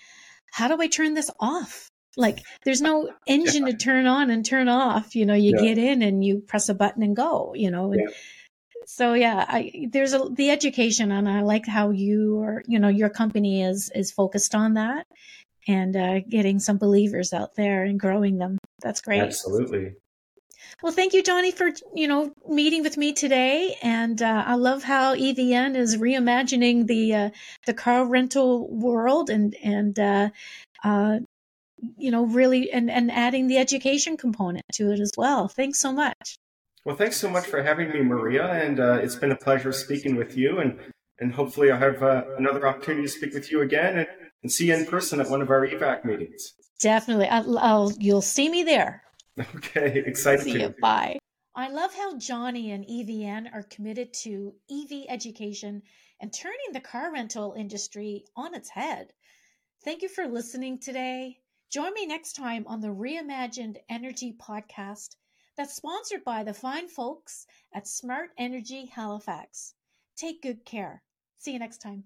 How 0.51 0.67
do 0.67 0.81
I 0.81 0.87
turn 0.87 1.13
this 1.13 1.29
off? 1.39 1.89
Like, 2.17 2.39
there's 2.65 2.81
no 2.81 3.09
engine 3.27 3.65
to 3.65 3.73
turn 3.73 4.07
on 4.07 4.29
and 4.29 4.45
turn 4.45 4.67
off. 4.67 5.15
You 5.15 5.25
know, 5.25 5.35
you 5.35 5.53
yeah. 5.55 5.61
get 5.61 5.77
in 5.77 6.01
and 6.01 6.23
you 6.23 6.39
press 6.39 6.67
a 6.69 6.73
button 6.73 7.03
and 7.03 7.15
go, 7.15 7.53
you 7.55 7.71
know. 7.71 7.93
Yeah. 7.93 8.07
So 8.91 9.13
yeah, 9.13 9.45
I, 9.47 9.87
there's 9.91 10.13
a, 10.13 10.29
the 10.31 10.49
education, 10.49 11.11
and 11.11 11.29
I 11.29 11.41
like 11.41 11.67
how 11.67 11.91
you 11.91 12.41
are, 12.41 12.63
you 12.65 12.79
know, 12.79 12.87
your 12.87 13.09
company 13.09 13.61
is 13.61 13.91
is 13.93 14.11
focused 14.11 14.55
on 14.55 14.73
that 14.73 15.05
and 15.67 15.95
uh, 15.95 16.21
getting 16.21 16.57
some 16.57 16.79
believers 16.79 17.31
out 17.31 17.53
there 17.53 17.83
and 17.83 17.99
growing 17.99 18.39
them. 18.39 18.57
That's 18.81 19.01
great. 19.01 19.21
Absolutely. 19.21 19.93
Well, 20.81 20.91
thank 20.91 21.13
you, 21.13 21.21
Johnny, 21.21 21.51
for 21.51 21.69
you 21.93 22.07
know 22.07 22.33
meeting 22.47 22.81
with 22.81 22.97
me 22.97 23.13
today, 23.13 23.77
and 23.83 24.19
uh, 24.19 24.43
I 24.47 24.55
love 24.55 24.81
how 24.81 25.13
EVN 25.13 25.75
is 25.75 25.97
reimagining 25.97 26.87
the 26.87 27.13
uh, 27.13 27.29
the 27.67 27.75
car 27.75 28.03
rental 28.03 28.67
world 28.67 29.29
and 29.29 29.55
and 29.63 29.99
uh, 29.99 30.29
uh, 30.83 31.19
you 31.95 32.09
know 32.09 32.25
really 32.25 32.71
and 32.71 32.89
and 32.89 33.11
adding 33.11 33.45
the 33.45 33.59
education 33.59 34.17
component 34.17 34.65
to 34.73 34.91
it 34.91 34.99
as 34.99 35.11
well. 35.15 35.47
Thanks 35.47 35.79
so 35.79 35.93
much. 35.93 36.39
Well, 36.89 36.97
thanks 36.97 37.17
so 37.17 37.29
much 37.29 37.45
for 37.45 37.61
having 37.61 37.91
me, 37.91 38.01
Maria, 38.01 38.47
and 38.47 38.79
uh, 38.79 38.93
it's 38.93 39.15
been 39.15 39.31
a 39.31 39.35
pleasure 39.35 39.71
speaking 39.71 40.15
with 40.15 40.35
you, 40.35 40.57
and 40.57 40.79
and 41.19 41.31
hopefully 41.31 41.69
I'll 41.69 41.77
have 41.77 42.01
uh, 42.01 42.23
another 42.39 42.67
opportunity 42.67 43.03
to 43.03 43.07
speak 43.07 43.31
with 43.31 43.51
you 43.51 43.61
again. 43.61 43.99
And 43.99 44.07
and 44.41 44.51
see 44.51 44.69
you 44.69 44.73
in 44.73 44.87
person 44.87 45.19
at 45.19 45.29
one 45.29 45.43
of 45.43 45.51
our 45.51 45.67
EVAC 45.67 46.03
meetings. 46.03 46.55
Definitely. 46.81 47.27
I'll, 47.27 47.59
I'll 47.59 47.91
you'll 47.99 48.23
see 48.23 48.49
me 48.49 48.63
there. 48.63 49.03
Okay, 49.55 50.01
excited 50.03 50.45
see 50.45 50.59
you. 50.59 50.73
Bye. 50.81 51.19
I 51.55 51.69
love 51.69 51.93
how 51.93 52.17
Johnny 52.17 52.71
and 52.71 52.83
EVN 52.87 53.53
are 53.53 53.67
committed 53.69 54.11
to 54.23 54.55
EV 54.71 55.05
education 55.09 55.83
and 56.19 56.33
turning 56.33 56.73
the 56.73 56.79
car 56.79 57.13
rental 57.13 57.53
industry 57.55 58.25
on 58.35 58.55
its 58.55 58.69
head. 58.69 59.13
Thank 59.85 60.01
you 60.01 60.09
for 60.09 60.25
listening 60.25 60.79
today. 60.79 61.37
Join 61.71 61.93
me 61.93 62.07
next 62.07 62.33
time 62.33 62.65
on 62.65 62.81
the 62.81 62.87
Reimagined 62.87 63.77
Energy 63.89 64.35
podcast 64.41 65.09
that's 65.59 65.75
sponsored 65.75 66.23
by 66.23 66.41
the 66.41 66.53
fine 66.53 66.87
folks 66.87 67.45
at 67.75 67.85
Smart 67.85 68.29
Energy 68.37 68.85
Halifax. 68.95 69.73
Take 70.15 70.41
good 70.41 70.63
care. 70.63 71.03
See 71.37 71.51
you 71.51 71.59
next 71.59 71.79
time. 71.79 72.05